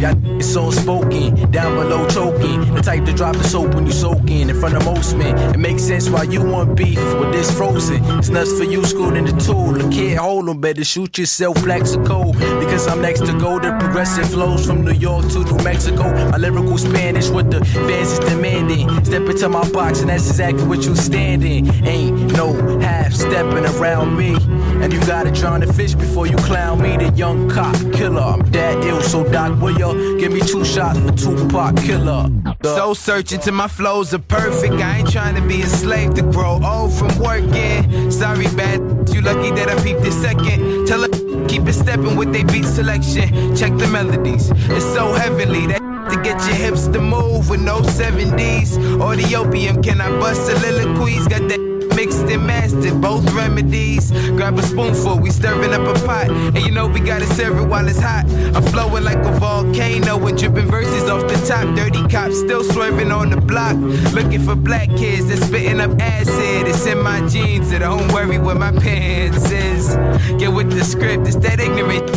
Y'all 0.00 0.24
it's 0.36 0.56
all 0.56 0.72
spoken, 0.72 1.50
down 1.50 1.76
below 1.76 2.08
choking. 2.08 2.74
The 2.74 2.82
type 2.82 3.04
to 3.04 3.12
drop 3.12 3.36
the 3.36 3.44
soap 3.44 3.74
when 3.74 3.86
you 3.86 3.92
soaking 3.92 4.40
in 4.40 4.50
in 4.50 4.58
front 4.58 4.76
of 4.76 4.84
most 4.84 5.16
men. 5.16 5.36
It 5.54 5.58
makes 5.58 5.82
sense 5.82 6.10
why 6.10 6.24
you 6.24 6.42
want 6.42 6.76
beef 6.76 6.98
with 7.18 7.32
this 7.32 7.50
frozen. 7.56 8.04
It's 8.18 8.28
nuts 8.28 8.52
for 8.58 8.64
you, 8.64 8.84
schooled 8.84 9.16
in 9.16 9.24
the 9.24 9.32
tool. 9.32 9.72
The 9.72 9.88
kid 9.90 10.18
hold 10.18 10.48
'em, 10.48 10.58
better 10.60 10.84
shoot 10.84 11.18
yourself, 11.18 11.56
Plaxico. 11.62 12.32
Because 12.60 12.86
I'm 12.88 13.00
next 13.00 13.24
to 13.26 13.32
go. 13.32 13.58
The 13.58 13.72
progressive 13.78 14.28
flows 14.28 14.66
from 14.66 14.84
New 14.84 14.92
York 14.92 15.28
to 15.32 15.38
New 15.44 15.64
Mexico. 15.64 16.04
My 16.30 16.36
lyrical 16.36 16.78
Spanish, 16.78 17.28
what 17.30 17.50
the 17.50 17.64
fans 17.64 18.12
is 18.12 18.18
demanding. 18.18 18.88
Step 19.04 19.28
into 19.28 19.48
my 19.48 19.68
box, 19.70 20.00
and 20.00 20.10
that's 20.10 20.28
exactly 20.28 20.64
what 20.64 20.84
you 20.84 20.94
standing. 20.96 21.70
Ain't 21.84 22.32
no 22.36 22.78
half 22.80 23.12
stepping 23.12 23.66
around 23.74 24.16
me. 24.16 24.36
And 24.82 24.92
you 24.92 25.00
gotta 25.06 25.30
drown 25.30 25.60
the 25.60 25.72
fish 25.72 25.94
before 25.94 26.26
you 26.26 26.36
clown 26.36 26.82
me. 26.82 26.96
The 26.96 27.10
young 27.16 27.48
cop 27.48 27.76
killer. 27.92 28.13
I'm 28.22 28.50
that 28.50 28.84
ill, 28.84 29.02
so 29.02 29.24
Doc, 29.24 29.60
will 29.60 29.78
ya 29.78 29.92
give 30.18 30.32
me 30.32 30.40
two 30.40 30.64
shots 30.64 30.98
for 30.98 31.12
Tupac 31.12 31.76
killer? 31.76 32.30
So 32.62 32.94
searching 32.94 33.40
till 33.40 33.54
my 33.54 33.68
flows 33.68 34.14
are 34.14 34.18
perfect. 34.18 34.74
I 34.74 34.98
ain't 34.98 35.10
trying 35.10 35.34
to 35.34 35.42
be 35.42 35.62
a 35.62 35.66
slave 35.66 36.14
to 36.14 36.22
grow 36.22 36.60
old 36.64 36.92
from 36.92 37.16
working. 37.18 38.10
Sorry, 38.10 38.46
bad. 38.56 38.80
You 39.12 39.20
lucky 39.20 39.50
that 39.52 39.68
I 39.68 39.82
peeped 39.82 40.02
this 40.02 40.20
second. 40.20 40.86
Tell 40.86 41.02
her 41.02 41.08
keep 41.48 41.66
it 41.68 41.74
stepping 41.74 42.16
with 42.16 42.32
they 42.32 42.42
beat 42.44 42.64
selection. 42.64 43.54
Check 43.56 43.76
the 43.76 43.86
melodies. 43.88 44.50
It's 44.70 44.84
so 44.84 45.12
heavenly 45.12 45.66
that 45.66 45.80
to 46.10 46.16
get 46.22 46.38
your 46.46 46.56
hips 46.56 46.86
to 46.88 47.00
move 47.00 47.48
with 47.48 47.60
no 47.60 47.80
70s. 47.80 49.00
Or 49.00 49.16
the 49.16 49.36
opium, 49.36 49.82
can 49.82 50.00
I 50.00 50.10
bust 50.20 50.46
soliloquies? 50.46 51.28
Got 51.28 51.48
that 51.48 51.73
mixed 52.04 52.24
and 52.24 52.46
mastered, 52.46 53.00
both 53.00 53.24
remedies. 53.32 54.10
Grab 54.36 54.58
a 54.58 54.62
spoonful, 54.62 55.18
we 55.18 55.30
stirring 55.30 55.72
up 55.72 55.96
a 55.96 55.98
pot. 56.04 56.28
And 56.28 56.58
you 56.58 56.70
know 56.70 56.86
we 56.86 57.00
gotta 57.00 57.26
serve 57.34 57.58
it 57.58 57.66
while 57.66 57.88
it's 57.88 57.98
hot. 57.98 58.26
I'm 58.54 58.62
flowing 58.62 59.04
like 59.04 59.16
a 59.16 59.32
volcano 59.38 60.26
and 60.26 60.36
dripping 60.36 60.66
verses 60.66 61.08
off 61.08 61.22
the 61.22 61.38
top. 61.46 61.74
Dirty 61.74 62.06
cops 62.08 62.38
still 62.40 62.62
swerving 62.62 63.10
on 63.10 63.30
the 63.30 63.40
block. 63.40 63.76
Looking 64.12 64.42
for 64.42 64.54
black 64.54 64.88
kids 64.90 65.28
that's 65.28 65.46
spitting 65.46 65.80
up 65.80 65.98
acid. 65.98 66.68
It's 66.68 66.84
in 66.86 67.02
my 67.02 67.26
jeans, 67.26 67.70
so 67.70 67.78
don't 67.78 68.12
worry 68.12 68.38
what 68.38 68.58
my 68.58 68.72
pants 68.72 69.50
is. 69.50 69.96
Get 70.38 70.52
with 70.52 70.70
the 70.70 70.84
script, 70.84 71.26
it's 71.26 71.36
that 71.36 71.58
ignorant. 71.58 72.10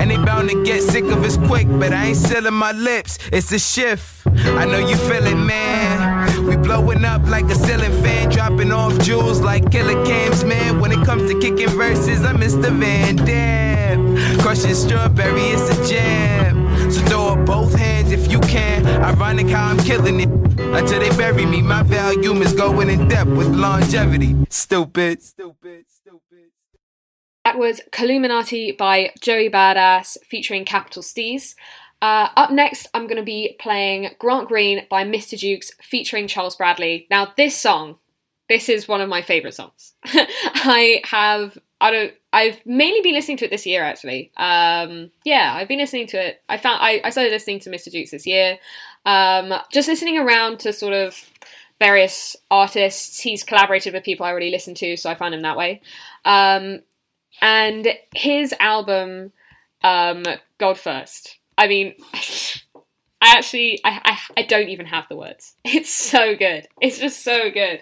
And 0.00 0.10
they 0.10 0.16
bound 0.16 0.48
to 0.48 0.64
get 0.64 0.82
sick 0.82 1.04
of 1.04 1.22
us 1.22 1.36
quick, 1.36 1.68
but 1.68 1.92
I 1.92 2.06
ain't 2.06 2.16
sealing 2.16 2.54
my 2.54 2.72
lips. 2.72 3.18
It's 3.30 3.52
a 3.52 3.58
shift. 3.58 4.26
I 4.26 4.64
know 4.64 4.78
you 4.78 4.96
feel 4.96 5.26
it, 5.26 5.36
man. 5.36 6.13
We 6.46 6.56
blowing 6.56 7.04
up 7.04 7.22
like 7.26 7.46
a 7.46 7.54
ceiling 7.54 7.92
fan, 8.02 8.28
dropping 8.30 8.70
off 8.70 8.98
jewels 9.00 9.40
like 9.40 9.70
killer 9.70 10.04
cams, 10.04 10.44
man. 10.44 10.78
When 10.80 10.92
it 10.92 11.04
comes 11.06 11.30
to 11.30 11.38
kicking 11.40 11.70
verses, 11.70 12.22
I'm 12.22 12.36
Mr. 12.36 12.70
Van 12.78 13.16
Dam. 13.16 14.16
Crushing 14.40 14.74
strawberry, 14.74 15.40
it's 15.40 15.70
a 15.70 15.88
jam. 15.88 16.90
So 16.90 17.00
throw 17.06 17.28
up 17.28 17.46
both 17.46 17.74
hands 17.74 18.12
if 18.12 18.30
you 18.30 18.40
can. 18.40 18.86
Ironic 18.86 19.48
how 19.48 19.70
I'm 19.70 19.78
killing 19.78 20.20
it. 20.20 20.28
Until 20.58 21.00
they 21.00 21.10
bury 21.16 21.46
me, 21.46 21.62
my 21.62 21.82
volume 21.82 22.42
is 22.42 22.52
going 22.52 22.90
in 22.90 23.08
depth 23.08 23.30
with 23.30 23.48
longevity. 23.48 24.36
Stupid. 24.50 25.22
Stupid. 25.22 25.86
Stupid. 25.88 26.50
That 27.44 27.58
was 27.58 27.80
Killuminati 27.90 28.76
by 28.76 29.12
Joey 29.20 29.50
Badass 29.50 30.18
featuring 30.26 30.64
Capital 30.64 31.02
Steez. 31.02 31.54
Uh, 32.04 32.28
up 32.36 32.50
next, 32.50 32.86
I'm 32.92 33.06
going 33.06 33.16
to 33.16 33.22
be 33.22 33.56
playing 33.58 34.10
Grant 34.18 34.46
Green 34.46 34.84
by 34.90 35.04
Mr. 35.04 35.38
Jukes 35.38 35.72
featuring 35.80 36.28
Charles 36.28 36.54
Bradley. 36.54 37.06
Now, 37.10 37.32
this 37.34 37.58
song, 37.58 37.96
this 38.46 38.68
is 38.68 38.86
one 38.86 39.00
of 39.00 39.08
my 39.08 39.22
favorite 39.22 39.54
songs. 39.54 39.94
I 40.04 41.00
have, 41.04 41.56
I 41.80 41.90
don't, 41.90 42.12
I've 42.30 42.60
mainly 42.66 43.00
been 43.00 43.14
listening 43.14 43.38
to 43.38 43.46
it 43.46 43.50
this 43.50 43.64
year 43.64 43.82
actually. 43.82 44.32
Um, 44.36 45.12
yeah, 45.24 45.54
I've 45.56 45.66
been 45.66 45.78
listening 45.78 46.06
to 46.08 46.22
it. 46.22 46.42
I 46.46 46.58
found, 46.58 46.82
I, 46.82 47.00
I 47.04 47.08
started 47.08 47.32
listening 47.32 47.60
to 47.60 47.70
Mr. 47.70 47.90
Jukes 47.90 48.10
this 48.10 48.26
year. 48.26 48.58
Um, 49.06 49.54
just 49.72 49.88
listening 49.88 50.18
around 50.18 50.60
to 50.60 50.74
sort 50.74 50.92
of 50.92 51.18
various 51.78 52.36
artists. 52.50 53.18
He's 53.18 53.42
collaborated 53.42 53.94
with 53.94 54.04
people 54.04 54.26
I 54.26 54.30
already 54.30 54.50
listen 54.50 54.74
to, 54.74 54.98
so 54.98 55.08
I 55.08 55.14
found 55.14 55.34
him 55.34 55.40
that 55.40 55.56
way. 55.56 55.80
Um, 56.26 56.80
and 57.40 57.88
his 58.14 58.52
album 58.60 59.32
um 59.82 60.24
god 60.58 60.78
first 60.78 61.38
i 61.58 61.68
mean 61.68 61.94
i 62.12 63.36
actually 63.36 63.80
I, 63.84 64.00
I 64.04 64.40
i 64.40 64.42
don't 64.42 64.68
even 64.68 64.86
have 64.86 65.06
the 65.08 65.16
words. 65.16 65.54
It's 65.64 65.92
so 65.92 66.36
good. 66.36 66.66
It's 66.80 66.98
just 66.98 67.22
so 67.22 67.50
good. 67.50 67.80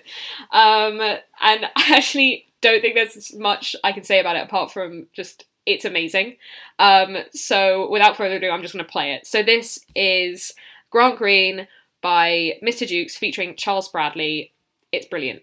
Um 0.53 1.01
and 1.01 1.21
i 1.77 1.97
actually 1.97 2.47
don't 2.61 2.81
think 2.81 2.95
there's 2.95 3.35
much 3.35 3.75
i 3.85 3.93
can 3.93 4.05
say 4.05 4.21
about 4.21 4.37
it 4.37 4.45
apart 4.45 4.73
from 4.73 5.07
just 5.13 5.47
it's 5.65 5.85
amazing. 5.85 6.37
Um 6.79 7.17
so 7.33 7.91
without 7.91 8.17
further 8.17 8.37
ado 8.37 8.51
i'm 8.51 8.63
just 8.63 8.75
going 8.75 8.85
to 8.85 8.91
play 8.91 9.15
it. 9.15 9.27
So 9.27 9.43
this 9.43 9.79
is 9.95 10.53
grant 10.91 11.17
green 11.19 11.69
by 12.03 12.59
mr 12.63 12.87
jukes 12.87 13.17
featuring 13.17 13.57
charles 13.57 13.89
bradley. 13.89 14.53
It's 14.93 15.07
brilliant 15.07 15.43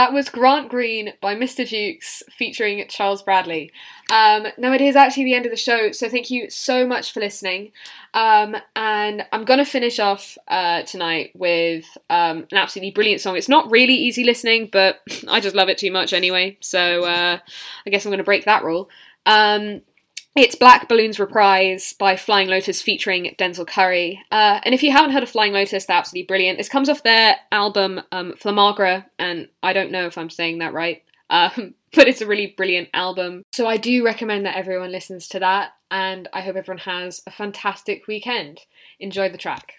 That 0.00 0.14
was 0.14 0.30
Grant 0.30 0.70
Green 0.70 1.12
by 1.20 1.34
Mr. 1.34 1.68
Jukes 1.68 2.22
featuring 2.30 2.82
Charles 2.88 3.22
Bradley. 3.22 3.70
Um, 4.10 4.46
now 4.56 4.72
it 4.72 4.80
is 4.80 4.96
actually 4.96 5.24
the 5.24 5.34
end 5.34 5.44
of 5.44 5.50
the 5.50 5.58
show, 5.58 5.92
so 5.92 6.08
thank 6.08 6.30
you 6.30 6.48
so 6.48 6.86
much 6.86 7.12
for 7.12 7.20
listening. 7.20 7.72
Um, 8.14 8.56
and 8.74 9.26
I'm 9.30 9.44
going 9.44 9.58
to 9.58 9.66
finish 9.66 9.98
off 9.98 10.38
uh, 10.48 10.84
tonight 10.84 11.32
with 11.34 11.84
um, 12.08 12.46
an 12.50 12.56
absolutely 12.56 12.92
brilliant 12.92 13.20
song. 13.20 13.36
It's 13.36 13.46
not 13.46 13.70
really 13.70 13.92
easy 13.92 14.24
listening, 14.24 14.70
but 14.72 15.00
I 15.28 15.38
just 15.38 15.54
love 15.54 15.68
it 15.68 15.76
too 15.76 15.92
much 15.92 16.14
anyway, 16.14 16.56
so 16.60 17.04
uh, 17.04 17.38
I 17.86 17.90
guess 17.90 18.06
I'm 18.06 18.10
going 18.10 18.20
to 18.20 18.24
break 18.24 18.46
that 18.46 18.64
rule. 18.64 18.88
Um, 19.26 19.82
it's 20.36 20.54
Black 20.54 20.88
Balloons 20.88 21.18
Reprise 21.18 21.92
by 21.98 22.16
Flying 22.16 22.48
Lotus 22.48 22.80
featuring 22.80 23.34
Denzel 23.36 23.66
Curry. 23.66 24.22
Uh, 24.30 24.60
and 24.64 24.74
if 24.74 24.82
you 24.82 24.92
haven't 24.92 25.10
heard 25.10 25.24
of 25.24 25.30
Flying 25.30 25.52
Lotus, 25.52 25.86
they're 25.86 25.96
absolutely 25.96 26.26
brilliant. 26.26 26.56
This 26.56 26.68
comes 26.68 26.88
off 26.88 27.02
their 27.02 27.36
album 27.50 28.00
um, 28.12 28.34
Flamagra, 28.40 29.06
and 29.18 29.48
I 29.62 29.72
don't 29.72 29.90
know 29.90 30.06
if 30.06 30.16
I'm 30.16 30.30
saying 30.30 30.58
that 30.58 30.72
right, 30.72 31.02
um, 31.30 31.74
but 31.94 32.06
it's 32.06 32.20
a 32.20 32.26
really 32.26 32.54
brilliant 32.56 32.90
album. 32.94 33.42
So 33.52 33.66
I 33.66 33.76
do 33.76 34.04
recommend 34.04 34.46
that 34.46 34.56
everyone 34.56 34.92
listens 34.92 35.26
to 35.28 35.40
that, 35.40 35.70
and 35.90 36.28
I 36.32 36.42
hope 36.42 36.56
everyone 36.56 36.82
has 36.84 37.22
a 37.26 37.30
fantastic 37.32 38.06
weekend. 38.06 38.60
Enjoy 39.00 39.28
the 39.28 39.38
track. 39.38 39.74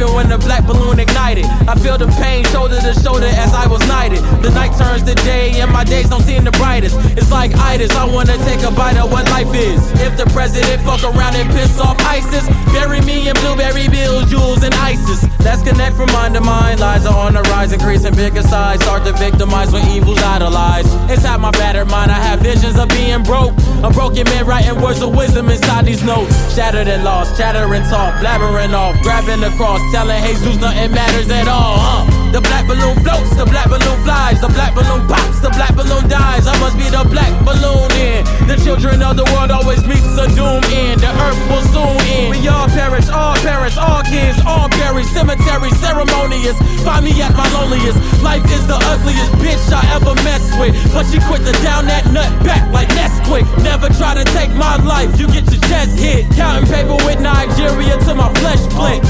Bang 0.00 0.14
when 0.14 0.28
the 0.28 0.38
black 0.38 0.66
balloon 0.66 0.98
ignited. 0.98 1.44
I 1.68 1.74
feel 1.74 1.98
the 1.98 2.06
pain 2.20 2.44
shoulder 2.46 2.80
to 2.80 2.94
shoulder 3.00 3.26
as 3.26 3.52
I 3.52 3.66
was 3.66 3.80
knighted. 3.86 4.20
The 4.42 4.50
night 4.50 4.76
turns 4.78 5.02
to 5.04 5.14
day 5.26 5.60
and 5.60 5.70
my 5.72 5.84
days 5.84 6.08
don't 6.08 6.22
seem 6.22 6.44
the 6.44 6.52
brightest. 6.52 6.96
It's 7.16 7.30
like 7.30 7.54
itis, 7.54 7.90
I 7.92 8.04
wanna 8.04 8.36
take 8.48 8.62
a 8.62 8.70
bite 8.70 8.96
of 8.96 9.10
what 9.12 9.28
life 9.30 9.52
is. 9.54 9.80
If 10.00 10.16
the 10.16 10.26
president 10.32 10.82
fuck 10.82 11.02
around 11.04 11.36
and 11.36 11.48
piss 11.50 11.78
off 11.80 11.98
ISIS, 12.00 12.48
bury 12.72 13.00
me 13.02 13.28
in 13.28 13.34
blueberry 13.36 13.88
bills, 13.88 14.30
jewels, 14.30 14.62
and 14.62 14.74
ISIS. 14.74 15.26
Let's 15.40 15.62
connect 15.62 15.96
from 15.96 16.12
mind 16.12 16.34
to 16.34 16.40
mind. 16.40 16.80
Lies 16.80 17.06
are 17.06 17.16
on 17.16 17.34
the 17.34 17.42
rise, 17.52 17.72
increasing 17.72 18.14
bigger 18.14 18.42
size. 18.42 18.80
Start 18.80 19.04
to 19.04 19.12
victimize 19.14 19.72
when 19.72 19.86
evil's 19.88 20.22
idolized. 20.22 20.88
Inside 21.10 21.40
my 21.40 21.50
battered 21.52 21.90
mind, 21.90 22.10
I 22.10 22.20
have 22.20 22.40
visions 22.40 22.78
of 22.78 22.88
being 22.90 23.22
broke. 23.22 23.52
A 23.82 23.90
broken 23.90 24.24
man 24.24 24.44
writing 24.46 24.80
words 24.80 25.00
of 25.00 25.16
wisdom 25.16 25.48
inside 25.48 25.86
these 25.86 26.02
notes. 26.04 26.32
Shattered 26.54 26.88
and 26.88 27.04
lost, 27.04 27.38
chattering 27.38 27.82
talk, 27.84 28.20
blabbering 28.20 28.74
off, 28.74 29.00
grabbing 29.02 29.40
the 29.40 29.50
cross, 29.56 29.80
telling 29.90 30.22
Jesus 30.22 30.56
nothing 30.56 30.92
matters 30.92 31.30
at 31.30 31.48
all. 31.48 31.78
Huh? 31.78 32.30
The 32.30 32.40
black 32.40 32.62
balloon 32.70 32.94
floats, 33.02 33.34
the 33.34 33.44
black 33.44 33.66
balloon 33.66 33.98
flies, 34.06 34.38
the 34.40 34.46
black 34.54 34.70
balloon 34.74 35.02
pops, 35.10 35.42
the 35.42 35.50
black 35.50 35.74
balloon 35.74 36.06
dies. 36.06 36.46
I 36.46 36.54
must 36.62 36.78
be 36.78 36.86
the 36.86 37.02
black 37.10 37.34
balloon 37.42 37.90
in. 37.98 38.22
The 38.46 38.54
children 38.62 39.02
of 39.02 39.18
the 39.18 39.26
world 39.34 39.50
always 39.50 39.82
meets 39.82 40.14
a 40.14 40.30
doom 40.38 40.62
end. 40.70 41.02
The 41.02 41.10
earth 41.10 41.40
will 41.50 41.66
soon 41.74 41.98
end. 42.06 42.30
We 42.30 42.46
all 42.46 42.70
perish, 42.70 43.10
all 43.10 43.34
parents, 43.42 43.74
all 43.74 44.06
kids, 44.06 44.38
all 44.46 44.70
buried. 44.78 45.10
Cemetery 45.10 45.74
ceremonious. 45.82 46.54
Find 46.86 47.02
me 47.02 47.18
at 47.18 47.34
my 47.34 47.50
loneliest. 47.50 47.98
Life 48.22 48.46
is 48.46 48.62
the 48.70 48.78
ugliest 48.78 49.34
bitch 49.42 49.66
I 49.74 49.82
ever 49.98 50.14
messed 50.22 50.54
with. 50.62 50.78
But 50.94 51.10
she 51.10 51.18
quit 51.26 51.42
to 51.50 51.54
down 51.66 51.90
that 51.90 52.06
nut 52.14 52.30
back 52.46 52.62
like 52.70 52.86
Nesquik. 52.94 53.42
Never 53.66 53.90
try 53.98 54.14
to 54.14 54.24
take 54.38 54.54
my 54.54 54.78
life, 54.86 55.18
you 55.18 55.26
get 55.26 55.50
your 55.50 55.60
chest 55.66 55.98
hit. 55.98 56.30
Counting 56.38 56.70
paper 56.70 56.94
with 57.02 57.18
Nigeria 57.18 57.98
till 58.06 58.14
my 58.14 58.30
flesh 58.38 58.62
split. 58.70 59.02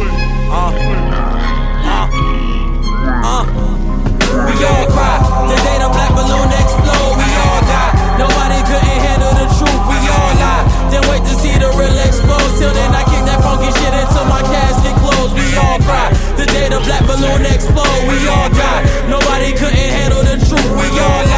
Uh, 0.00 0.72
uh, 1.84 2.08
uh. 3.20 3.44
We 4.48 4.56
all 4.64 4.86
cry. 4.88 5.20
The 5.44 5.56
day 5.60 5.76
the 5.76 5.92
black 5.92 6.16
balloon 6.16 6.48
explode, 6.56 7.20
we 7.20 7.28
all 7.44 7.60
die. 7.68 7.92
Nobody 8.16 8.64
couldn't 8.64 9.00
handle 9.04 9.34
the 9.36 9.44
truth, 9.60 9.82
we 9.92 10.00
all 10.08 10.32
lie. 10.40 10.64
Then 10.88 11.04
wait 11.12 11.20
to 11.28 11.34
see 11.36 11.52
the 11.52 11.68
real 11.76 11.92
explode. 12.00 12.48
Till 12.56 12.72
then, 12.72 12.96
I 12.96 13.04
kick 13.12 13.28
that 13.28 13.44
funky 13.44 13.68
shit 13.76 13.92
until 13.92 14.24
my 14.24 14.40
casket 14.48 14.96
closed. 15.04 15.36
We 15.36 15.44
all 15.60 15.76
cry. 15.84 16.08
The 16.40 16.46
day 16.48 16.72
the 16.72 16.80
black 16.80 17.04
balloon 17.04 17.44
explode, 17.44 18.00
we 18.08 18.24
all 18.24 18.48
die. 18.56 18.88
Nobody 19.04 19.52
couldn't 19.52 19.90
handle 20.00 20.24
the 20.24 20.40
truth, 20.40 20.70
we 20.80 20.88
all 20.96 21.24
lie. 21.28 21.29